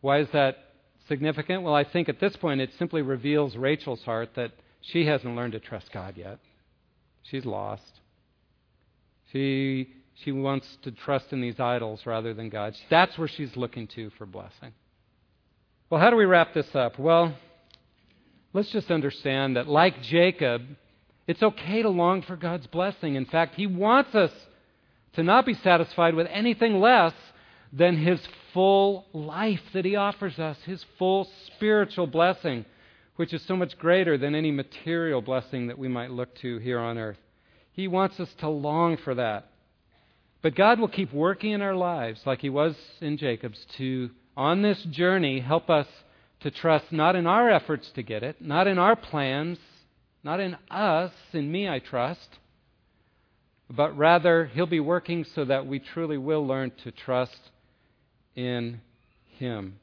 why 0.01 0.21
is 0.21 0.29
that 0.33 0.57
significant? 1.09 1.63
Well, 1.63 1.75
I 1.75 1.85
think 1.85 2.09
at 2.09 2.21
this 2.21 2.37
point 2.37 2.61
it 2.61 2.71
simply 2.79 3.03
reveals 3.03 3.57
Rachel's 3.57 4.03
heart 4.03 4.31
that 4.37 4.53
she 4.81 5.07
hasn't 5.07 5.35
learned 5.35 5.53
to 5.53 5.61
trust 5.61 5.93
God 5.93 6.15
yet. 6.17 6.39
She's 7.23 7.45
lost. 7.45 8.01
She 9.33 9.89
she 10.25 10.33
wants 10.33 10.67
to 10.83 10.91
trust 10.91 11.33
in 11.33 11.41
these 11.41 11.61
idols 11.61 12.07
rather 12.07 12.33
than 12.33 12.49
God. 12.49 12.75
That's 12.89 13.19
where 13.19 13.29
she's 13.29 13.55
looking 13.57 13.87
to 13.89 14.11
for 14.11 14.25
blessing. 14.25 14.73
Well, 15.91 16.01
how 16.01 16.11
do 16.11 16.17
we 16.17 16.25
wrap 16.25 16.55
this 16.55 16.75
up? 16.75 16.99
Well, 16.99 17.35
let's 18.53 18.71
just 18.71 18.91
understand 18.91 19.57
that, 19.57 19.69
like 19.69 20.03
Jacob, 20.03 20.63
it's 21.27 21.43
okay 21.43 21.83
to 21.83 21.91
long 21.91 22.23
for 22.23 22.37
God's 22.37 22.67
blessing. 22.67 23.15
In 23.15 23.27
fact, 23.27 23.57
He 23.57 23.67
wants 23.67 24.15
us 24.15 24.33
to 25.15 25.23
not 25.23 25.45
be 25.45 25.55
satisfied 25.55 26.15
with 26.15 26.27
anything 26.31 26.81
less 26.81 27.15
than 27.77 27.99
his 27.99 28.20
full 28.55 29.07
life 29.12 29.61
that 29.74 29.85
he 29.85 29.97
offers 29.97 30.39
us, 30.39 30.57
his 30.64 30.83
full 30.99 31.29
spiritual 31.47 32.07
blessing, 32.07 32.64
which 33.16 33.35
is 33.35 33.43
so 33.43 33.55
much 33.55 33.79
greater 33.79 34.16
than 34.16 34.35
any 34.35 34.51
material 34.51 35.20
blessing 35.20 35.66
that 35.66 35.79
we 35.79 35.89
might 35.89 36.11
look 36.11 36.35
to 36.37 36.59
here 36.59 36.79
on 36.79 36.97
earth. 36.97 37.18
He 37.72 37.87
wants 37.87 38.18
us 38.18 38.33
to 38.39 38.49
long 38.49 38.97
for 38.97 39.14
that. 39.16 39.51
But 40.41 40.55
God 40.55 40.81
will 40.81 40.89
keep 40.89 41.12
working 41.12 41.53
in 41.53 41.61
our 41.61 41.74
lives, 41.74 42.22
like 42.24 42.41
He 42.41 42.49
was 42.49 42.74
in 43.01 43.18
Jacob's, 43.18 43.66
to, 43.77 44.11
on 44.37 44.62
this 44.62 44.83
journey, 44.85 45.41
help 45.41 45.68
us 45.68 45.87
to 46.41 46.51
trust 46.51 46.93
not 46.93 47.14
in 47.14 47.27
our 47.27 47.51
efforts 47.51 47.91
to 47.91 48.03
get 48.03 48.22
it, 48.22 48.41
not 48.41 48.66
in 48.66 48.79
our 48.79 48.97
plans, 48.97 49.59
not 50.22 50.41
in 50.41 50.57
us, 50.70 51.12
in 51.33 51.51
me 51.51 51.68
I 51.68 51.81
trust, 51.81 52.39
but 53.68 53.97
rather 53.99 54.47
He'll 54.47 54.66
be 54.66 54.81
working 54.81 55.24
so 55.35 55.45
that 55.45 55.66
we 55.66 55.79
truly 55.79 56.16
will 56.16 56.47
learn 56.47 56.72
to 56.85 56.91
trust 56.91 57.39
in 58.37 58.80
Him. 59.39 59.80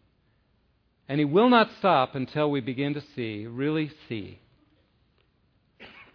And 1.09 1.19
He 1.19 1.25
will 1.25 1.49
not 1.49 1.69
stop 1.79 2.15
until 2.15 2.49
we 2.49 2.61
begin 2.61 2.93
to 2.93 3.03
see, 3.15 3.45
really 3.45 3.91
see, 4.07 4.39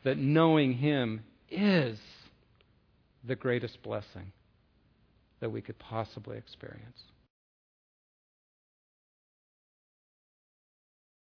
that 0.04 0.16
knowing 0.16 0.74
Him 0.74 1.24
is 1.50 1.98
the 3.26 3.36
greatest 3.36 3.82
blessing 3.82 4.32
that 5.40 5.50
we 5.50 5.60
could 5.60 5.78
possibly 5.78 6.38
experience. 6.38 6.98